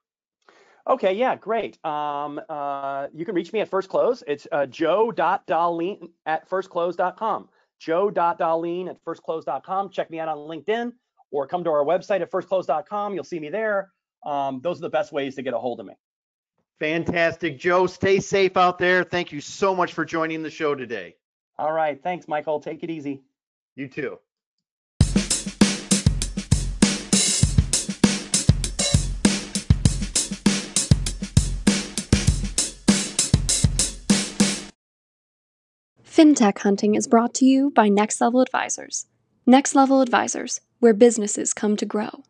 Okay, 0.88 1.14
yeah, 1.14 1.36
great. 1.36 1.84
Um, 1.86 2.42
uh, 2.50 3.08
you 3.14 3.26
can 3.26 3.36
reach 3.36 3.54
me 3.54 3.62
at 3.62 3.70
First 3.70 3.90
Close. 3.90 4.24
It's 4.28 4.48
uh, 4.52 4.66
joe.dahleen 4.66 6.10
at 6.26 6.50
firstclose.com 6.50 7.50
joe.dahleen 7.84 8.90
at 8.90 9.04
firstclose.com. 9.04 9.90
Check 9.90 10.10
me 10.10 10.20
out 10.20 10.30
on 10.30 10.38
LinkedIn 10.38 10.94
or 11.32 11.48
come 11.48 11.64
to 11.64 11.70
our 11.70 11.84
website 11.84 12.22
at 12.22 12.32
firstclose.com. 12.32 13.14
You'll 13.14 13.24
see 13.24 13.40
me 13.40 13.50
there. 13.50 13.92
Um, 14.26 14.62
those 14.62 14.78
are 14.78 14.82
the 14.82 14.90
best 14.90 15.12
ways 15.12 15.36
to 15.36 15.42
get 15.42 15.54
a 15.54 15.60
hold 15.60 15.80
of 15.80 15.86
me. 15.86 15.94
Fantastic. 16.80 17.60
Joe, 17.60 17.88
stay 17.88 18.20
safe 18.20 18.58
out 18.58 18.78
there. 18.78 19.04
Thank 19.04 19.32
you 19.32 19.42
so 19.42 19.76
much 19.76 19.94
for 19.94 20.06
joining 20.06 20.44
the 20.44 20.50
show 20.50 20.76
today. 20.76 21.16
All 21.58 21.72
right. 21.72 22.02
Thanks, 22.02 22.28
Michael. 22.28 22.60
Take 22.60 22.84
it 22.84 22.90
easy. 22.90 23.22
You 23.76 23.88
too. 23.88 24.20
FinTech 36.16 36.60
Hunting 36.60 36.94
is 36.94 37.08
brought 37.08 37.34
to 37.34 37.46
you 37.46 37.72
by 37.72 37.90
Next 37.90 38.22
Level 38.22 38.40
Advisors. 38.40 39.08
Next 39.48 39.74
Level 39.74 40.00
Advisors, 40.00 40.62
where 40.78 40.94
businesses 40.94 41.56
come 41.56 41.76
to 41.76 41.88
grow. 41.88 42.24